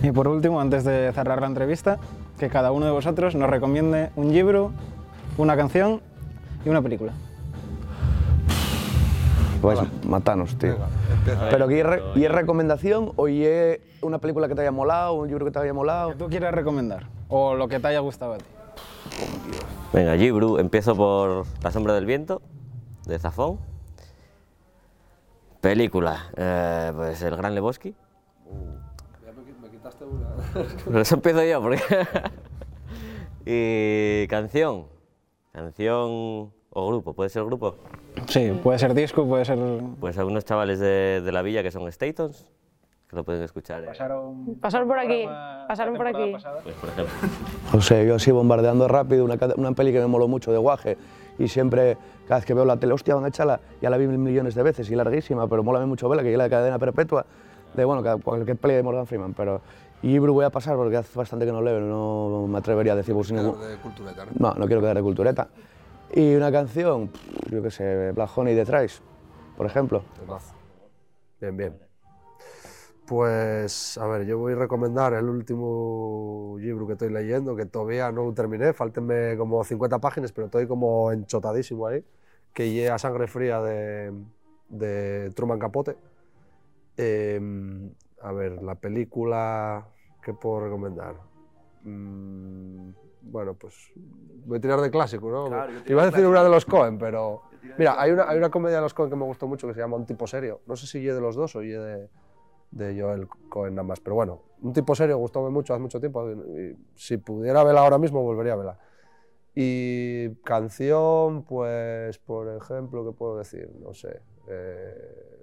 Y 0.02 0.12
por 0.14 0.30
último, 0.30 0.62
antes 0.62 0.86
de 0.86 1.12
cerrar 1.12 1.42
la 1.42 1.48
entrevista, 1.48 2.00
que 2.40 2.48
cada 2.48 2.72
uno 2.72 2.86
de 2.86 2.94
vosotros 2.94 3.36
nos 3.36 3.50
recomiende 3.50 4.10
un 4.16 4.32
libro, 4.32 4.72
una 5.38 5.58
canción 5.58 6.00
y 6.66 6.70
una 6.70 6.82
película. 6.82 7.12
Pues 9.62 9.80
matanos, 10.06 10.58
tío. 10.58 10.78
Venga. 11.26 11.50
Pero 11.50 11.68
que 11.68 11.84
re- 11.84 12.02
¿y 12.16 12.24
es 12.24 12.32
recomendación 12.32 13.12
o 13.18 13.28
y 13.28 13.44
es 13.46 13.80
una 14.02 14.20
película 14.20 14.48
que 14.48 14.56
te 14.56 14.62
haya 14.62 14.72
molado, 14.72 15.16
un 15.16 15.28
libro 15.28 15.44
que 15.44 15.52
te 15.52 15.60
haya 15.60 15.74
molado? 15.74 16.12
Que 16.12 16.16
tú 16.16 16.30
quieras 16.30 16.54
recomendar 16.54 17.17
o 17.30 17.56
lo 17.56 17.68
que 17.68 17.80
te 17.80 17.88
haya 17.88 18.00
gustado 18.00 18.34
a 18.34 18.38
ti. 18.38 18.46
Venga, 19.94 20.18
Gibru, 20.18 20.58
empiezo 20.58 20.96
por 20.96 21.46
La 21.64 21.72
sombra 21.72 21.94
del 21.94 22.06
viento, 22.06 22.42
de 23.06 23.18
Zafón. 23.20 23.60
Película, 25.62 26.30
eh, 26.36 26.92
pues 26.96 27.22
El 27.22 27.36
Gran 27.36 27.56
Lebowski. 27.56 27.96
Me 29.62 29.70
quitaste 29.70 30.06
una. 30.06 30.28
Pero 30.86 31.02
eso 31.02 31.16
empiezo 31.16 31.44
yo, 31.44 31.62
porque... 31.62 31.82
y 33.46 34.28
canción. 34.28 34.86
Canción 35.52 36.52
o 36.70 36.88
grupo, 36.88 37.14
¿puede 37.14 37.30
ser 37.30 37.44
grupo? 37.46 37.78
Sí, 38.28 38.52
puede 38.62 38.78
ser 38.78 38.94
disco, 38.94 39.26
puede 39.26 39.46
ser... 39.46 39.58
Pues 40.00 40.18
algunos 40.18 40.46
chavales 40.46 40.80
de, 40.80 41.22
de 41.22 41.32
la 41.32 41.42
villa 41.42 41.64
que 41.64 41.72
son 41.72 41.92
Statons, 41.92 42.46
que 43.10 43.16
lo 43.16 43.24
pueden 43.24 43.44
escuchar. 43.44 43.84
eh. 43.84 43.88
Pasaron, 43.88 44.56
Pasaron 44.56 44.88
por 44.88 45.00
aquí, 45.00 45.26
pasaron 45.68 45.96
por 45.96 46.08
aquí. 46.08 46.32
Pues, 46.64 46.76
por 46.76 46.90
ejemplo. 46.90 47.14
No 47.74 47.82
sé, 47.82 48.06
yo 48.06 48.16
así 48.16 48.32
bombardeando 48.32 48.88
rápido, 48.88 49.24
una, 49.24 49.38
una 49.56 49.72
peli 49.72 49.92
que 49.94 50.00
me 50.00 50.08
moló 50.08 50.28
mucho 50.28 50.52
de 50.52 50.58
Guaje 50.58 50.98
y 51.40 51.48
siempre, 51.48 51.98
cada 52.28 52.40
vez 52.40 52.46
que 52.46 52.54
veo 52.54 52.66
la 52.66 52.78
tele, 52.78 52.94
hostia, 52.94 53.16
van 53.16 53.26
a 53.26 53.30
echarla, 53.30 53.60
ya 53.82 53.90
la 53.90 53.98
vi 53.98 54.08
mil 54.08 54.18
millones 54.18 54.56
de 54.56 54.64
veces 54.64 54.90
y 54.90 54.96
larguísima, 54.96 55.48
pero 55.48 55.64
mola 55.64 55.86
mucho 55.86 56.10
verla, 56.10 56.24
que 56.24 56.32
es 56.32 56.38
la 56.38 56.46
de 56.46 56.50
cadena 56.50 56.80
perpetua, 56.80 57.26
de 57.74 57.86
bueno, 57.86 58.04
cualquier 58.22 58.58
peli 58.58 58.74
de 58.76 58.84
Morgan 58.84 59.06
Freeman, 59.06 59.34
pero 59.34 59.62
y 60.02 60.12
Ibru 60.14 60.34
voy 60.34 60.46
a 60.46 60.50
pasar 60.50 60.76
porque 60.76 60.98
hace 60.98 61.18
bastante 61.18 61.46
que 61.46 61.52
no 61.52 61.62
leo, 61.62 61.80
no 61.80 62.46
me 62.48 62.58
atrevería 62.60 62.94
a 62.94 62.96
decir 62.96 63.16
por 63.16 63.26
si 63.26 63.34
ningún... 63.34 63.60
de 63.60 63.78
cultureta, 63.78 64.26
¿no? 64.26 64.32
No, 64.38 64.54
no 64.54 64.66
quiero 64.68 64.82
quedar 64.82 64.96
de 64.98 65.02
cultureta. 65.04 65.48
Y 66.14 66.36
una 66.36 66.52
canción, 66.52 67.10
yo 67.50 67.62
qué 67.62 67.72
sé, 67.72 68.12
Black 68.12 68.30
Honey 68.38 68.54
de 68.56 68.66
Thrice, 68.66 69.02
por 69.56 69.66
ejemplo. 69.66 70.04
Bien, 71.40 71.56
bien. 71.58 71.87
Pues, 73.08 73.98
a 73.98 74.06
ver, 74.06 74.26
yo 74.26 74.38
voy 74.38 74.52
a 74.52 74.58
recomendar 74.58 75.14
el 75.14 75.30
último 75.30 76.58
libro 76.60 76.86
que 76.86 76.94
estoy 76.94 77.10
leyendo, 77.10 77.56
que 77.56 77.66
todavía 77.66 78.12
no 78.12 78.26
lo 78.26 78.34
terminé, 78.34 78.74
faltenme 78.74 79.38
como 79.38 79.64
50 79.64 80.00
páginas, 80.00 80.34
pero 80.34 80.48
estoy 80.48 80.68
como 80.68 81.14
enchotadísimo 81.14 81.88
ahí, 81.88 82.04
que 82.52 82.70
lleva 82.70 82.96
a 82.96 83.00
sangre 83.00 83.28
fría 83.28 83.62
de, 83.62 84.12
de 84.68 85.32
Truman 85.34 85.58
Capote. 85.58 85.96
Eh, 86.98 87.40
a 88.22 88.34
ver, 88.34 88.62
la 88.62 88.76
película 88.76 89.88
que 90.22 90.34
puedo 90.34 90.66
recomendar. 90.66 91.16
Mm, 91.84 92.90
bueno, 93.22 93.54
pues 93.54 93.90
voy 94.46 94.58
a 94.58 94.62
tirar 94.62 94.82
de 94.82 94.92
clásico, 94.92 95.32
¿no? 95.32 95.48
Iba 95.86 96.04
a 96.04 96.06
decir 96.08 96.26
una 96.26 96.44
de 96.44 96.50
los 96.50 96.66
Cohen, 96.66 96.98
pero... 96.98 97.44
Mira, 97.78 98.02
hay 98.02 98.12
una, 98.12 98.28
hay 98.28 98.38
una 98.38 98.50
comedia 98.50 98.78
de 98.78 98.82
los 98.82 98.94
Cohen 98.94 99.10
que 99.10 99.16
me 99.16 99.24
gustó 99.24 99.48
mucho 99.48 99.66
que 99.66 99.74
se 99.74 99.80
llama 99.80 99.96
Un 99.96 100.06
tipo 100.06 100.28
serio. 100.28 100.60
No 100.68 100.76
sé 100.76 100.88
si 100.88 101.02
ye 101.02 101.14
de 101.14 101.22
los 101.22 101.38
dos 101.38 101.56
o 101.56 101.64
ye 101.64 101.78
de, 101.80 102.10
de 102.72 103.00
Joel 103.00 103.28
Cohen 103.50 103.76
nada 103.76 103.88
más, 103.88 104.00
pero 104.00 104.16
bueno, 104.16 104.42
Un 104.62 104.74
tipo 104.74 104.96
serio 104.96 105.18
gustó 105.18 105.50
mucho 105.52 105.74
hace 105.74 105.82
mucho 105.82 106.00
tiempo. 106.00 106.26
si 106.96 107.18
pudiera 107.18 107.64
verla 107.64 107.82
ahora 107.82 107.98
mismo, 107.98 108.24
volvería 108.24 108.54
a 108.54 108.56
verla. 108.56 108.80
Y 109.54 110.30
canción, 110.44 111.44
pues, 111.44 112.18
por 112.20 112.48
ejemplo, 112.50 113.06
¿qué 113.06 113.12
puedo 113.12 113.38
decir? 113.38 113.72
No 113.80 113.94
sé. 113.94 114.22
eh, 114.48 115.38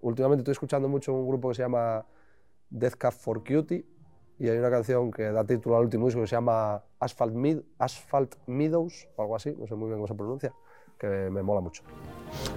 últimamente 0.00 0.42
estoy 0.42 0.52
escuchando 0.52 0.88
mucho 0.88 1.12
un 1.12 1.26
grupo 1.26 1.48
que 1.48 1.54
se 1.54 1.62
llama 1.62 2.04
Death 2.70 2.94
Cab 2.94 3.12
for 3.12 3.42
Cutie 3.42 3.86
y 4.38 4.48
hay 4.48 4.58
una 4.58 4.70
canción 4.70 5.10
que 5.10 5.24
da 5.24 5.44
título 5.44 5.76
al 5.76 5.84
último 5.84 6.06
disco 6.06 6.20
que 6.20 6.26
se 6.26 6.36
llama 6.36 6.82
Asphalt, 6.98 7.34
Mid 7.34 7.60
Asphalt 7.78 8.36
Meadows 8.46 9.08
o 9.16 9.22
algo 9.22 9.36
así, 9.36 9.54
no 9.58 9.66
sé 9.66 9.74
muy 9.74 9.86
bien 9.86 9.98
cómo 9.98 10.06
se 10.06 10.14
pronuncia, 10.14 10.52
que 10.98 11.06
me 11.30 11.42
mola 11.42 11.60
mucho. 11.60 11.82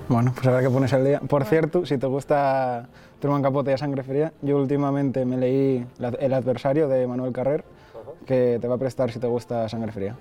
Bueno, 0.08 0.32
pues 0.34 0.47
habrá 0.47 0.62
que 0.62 0.69
ponerse 0.69 0.95
al 0.95 1.06
día. 1.06 1.19
Por 1.19 1.43
cierto, 1.45 1.86
si 1.86 1.97
te 1.97 2.08
gusta 2.08 2.88
Truman 3.19 3.41
Capote 3.41 3.71
y 3.71 3.73
a 3.73 3.78
Sangre 3.78 4.04
Fría, 4.04 4.34
yo 4.41 4.58
últimamente 4.58 5.26
me 5.26 5.38
leí 5.38 5.86
El 6.19 6.34
adversario 6.34 6.88
de 6.88 7.06
Manuel 7.08 7.34
Carrer, 7.34 7.63
que 8.26 8.58
te 8.60 8.67
va 8.67 8.76
a 8.76 8.78
prestar 8.78 9.12
si 9.12 9.19
te 9.19 9.28
gusta 9.28 9.67
Sangre 9.69 9.91
Fría. 9.91 10.15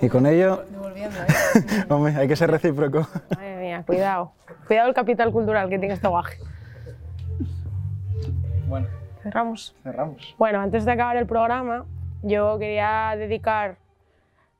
Y 0.00 0.08
con 0.08 0.26
ello, 0.26 0.64
Devolviendo, 0.70 1.16
¿eh? 1.18 1.84
hombre, 1.88 2.14
hay 2.16 2.28
que 2.28 2.36
ser 2.36 2.50
recíproco. 2.50 3.06
Madre 3.30 3.56
mía, 3.60 3.82
cuidado. 3.86 4.32
Cuidado 4.66 4.88
el 4.88 4.94
capital 4.94 5.32
cultural 5.32 5.68
que 5.68 5.78
tiene 5.78 5.94
este 5.94 6.08
guaje. 6.08 6.38
Bueno, 8.68 8.88
Cerramos. 9.22 9.74
cerramos. 9.82 10.34
Bueno, 10.38 10.60
antes 10.60 10.84
de 10.84 10.92
acabar 10.92 11.16
el 11.16 11.26
programa, 11.26 11.86
yo 12.22 12.58
quería 12.58 13.14
dedicar 13.16 13.76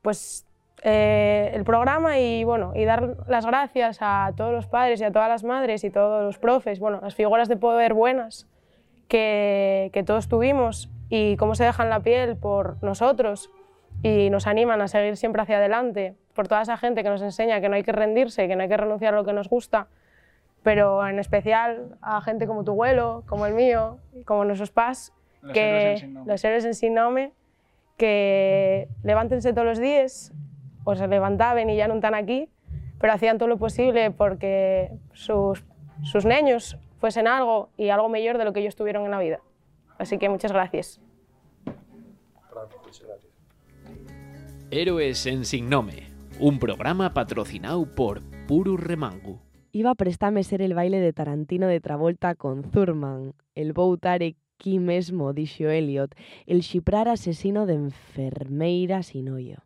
pues, 0.01 0.44
eh, 0.87 1.49
el 1.55 1.63
programa 1.63 2.19
y, 2.19 2.43
bueno, 2.43 2.73
y 2.75 2.85
dar 2.85 3.17
las 3.27 3.43
gracias 3.43 3.97
a 4.01 4.31
todos 4.37 4.53
los 4.53 4.67
padres 4.67 5.01
y 5.01 5.03
a 5.03 5.11
todas 5.11 5.27
las 5.27 5.43
madres 5.43 5.83
y 5.83 5.89
todos 5.89 6.23
los 6.23 6.37
profes, 6.37 6.79
bueno, 6.79 6.99
las 7.01 7.15
figuras 7.15 7.49
de 7.49 7.57
poder 7.57 7.95
buenas 7.95 8.47
que, 9.07 9.89
que 9.93 10.03
todos 10.03 10.27
tuvimos 10.27 10.91
y 11.09 11.37
cómo 11.37 11.55
se 11.55 11.63
dejan 11.63 11.89
la 11.89 12.01
piel 12.01 12.37
por 12.37 12.77
nosotros 12.83 13.49
y 14.03 14.29
nos 14.29 14.45
animan 14.45 14.79
a 14.79 14.87
seguir 14.87 15.17
siempre 15.17 15.41
hacia 15.41 15.57
adelante, 15.57 16.13
por 16.35 16.47
toda 16.47 16.61
esa 16.61 16.77
gente 16.77 17.01
que 17.01 17.09
nos 17.09 17.23
enseña 17.23 17.59
que 17.61 17.67
no 17.67 17.77
hay 17.77 17.83
que 17.83 17.91
rendirse, 17.91 18.47
que 18.47 18.55
no 18.55 18.61
hay 18.61 18.69
que 18.69 18.77
renunciar 18.77 19.15
a 19.15 19.17
lo 19.17 19.25
que 19.25 19.33
nos 19.33 19.49
gusta, 19.49 19.87
pero 20.61 21.07
en 21.07 21.17
especial 21.17 21.97
a 22.03 22.21
gente 22.21 22.45
como 22.45 22.63
tu 22.63 22.73
abuelo, 22.73 23.23
como 23.25 23.47
el 23.47 23.55
mío, 23.55 23.97
como 24.25 24.45
nuestros 24.45 24.69
pas, 24.69 25.13
Los 25.41 25.53
que 25.53 25.93
héroes 25.93 26.27
los 26.27 26.45
héroes 26.45 26.65
en 26.65 26.75
sin 26.75 26.93
nombre, 26.93 27.31
que 27.97 28.87
levántense 29.01 29.51
todos 29.51 29.65
los 29.65 29.79
días, 29.79 30.31
o 30.85 30.95
se 30.95 31.07
levantaban 31.07 31.69
y 31.69 31.75
ya 31.75 31.89
no 31.89 31.95
están 31.95 32.15
aquí, 32.15 32.47
pero 32.99 33.11
hacían 33.11 33.37
todo 33.37 33.49
lo 33.49 33.57
posible 33.57 34.11
porque 34.11 34.91
sus, 35.11 35.65
sus 36.03 36.23
niños 36.23 36.77
fuesen 36.99 37.27
algo 37.27 37.69
y 37.75 37.89
algo 37.89 38.07
mejor 38.07 38.37
de 38.37 38.45
lo 38.45 38.53
que 38.53 38.61
ellos 38.61 38.75
tuvieron 38.77 39.03
en 39.03 39.11
la 39.11 39.19
vida. 39.19 39.41
Así 39.97 40.17
que 40.17 40.29
muchas 40.29 40.53
gracias. 40.53 41.01
Héroes 44.71 45.25
en 45.25 45.45
Sin 45.45 45.69
Nome, 45.69 46.09
un 46.39 46.59
programa 46.59 47.13
patrocinado 47.13 47.85
por 47.93 48.21
Puru 48.47 48.77
Remangu. 48.77 49.39
Iba 49.71 49.91
a 49.91 49.95
prestarme 49.95 50.43
ser 50.43 50.61
el 50.61 50.73
baile 50.73 50.99
de 50.99 51.13
Tarantino 51.13 51.67
de 51.67 51.81
Travolta 51.81 52.35
con 52.35 52.63
Thurman, 52.71 53.33
el 53.55 53.73
boutare 53.73 54.35
aquí 54.57 54.79
mesmo, 54.79 55.33
dixo 55.33 55.69
Elliot, 55.69 56.15
el 56.47 56.63
xiprar 56.63 57.07
asesino 57.07 57.65
de 57.65 57.75
enfermeira 57.75 59.03
sin 59.03 59.29
ollo. 59.29 59.64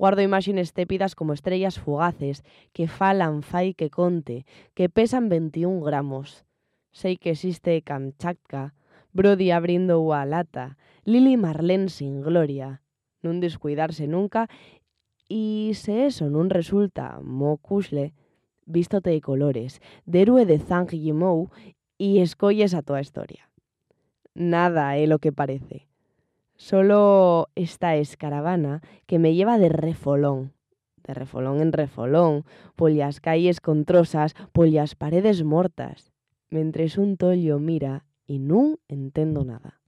Guardo 0.00 0.22
imaxes 0.22 0.72
tépidas 0.72 1.12
como 1.14 1.36
estrellas 1.36 1.76
fugaces 1.76 2.40
que 2.72 2.88
falan 2.88 3.44
fai 3.44 3.76
que 3.76 3.92
conte, 3.92 4.48
que 4.72 4.88
pesan 4.88 5.28
21 5.28 5.84
gramos. 5.84 6.48
Sei 6.88 7.20
que 7.20 7.36
existe 7.36 7.84
Kamchatka, 7.84 8.72
Brody 9.12 9.52
abrindo 9.52 10.00
a 10.16 10.24
lata, 10.24 10.80
Lily 11.04 11.36
Marlene 11.36 11.92
sin 11.92 12.24
gloria, 12.24 12.80
nun 13.20 13.44
descuidarse 13.44 14.08
nunca, 14.08 14.48
e 15.28 15.76
se 15.76 16.08
eso 16.08 16.32
non 16.32 16.48
resulta 16.48 17.20
mo 17.20 17.60
cusle, 17.60 18.16
vístote 18.64 19.12
de 19.12 19.20
colores, 19.20 19.84
de 20.08 20.24
héroe 20.24 20.48
de 20.48 20.64
Zhang 20.64 20.88
Yimou 20.96 21.52
y 22.00 22.24
escolles 22.24 22.72
a 22.72 22.80
toda 22.80 23.04
historia. 23.04 23.52
Nada 24.32 24.96
é 24.96 25.04
lo 25.04 25.20
que 25.20 25.28
parece. 25.28 25.89
Solo 26.60 27.48
esta 27.54 27.96
escaravana 27.96 28.82
que 29.06 29.18
me 29.18 29.32
lleva 29.32 29.56
de 29.56 29.70
refolón, 29.70 30.52
de 31.02 31.14
refolón 31.14 31.62
en 31.62 31.72
refolón, 31.72 32.44
pollas 32.76 33.18
calles 33.18 33.62
con 33.62 33.86
trozas, 33.86 34.34
pollas 34.52 34.94
paredes 34.94 35.42
mortas, 35.42 36.12
mentres 36.50 36.98
un 36.98 37.16
tollo 37.16 37.58
mira 37.58 38.04
y 38.26 38.40
nun 38.40 38.76
entendo 38.88 39.42
nada. 39.42 39.79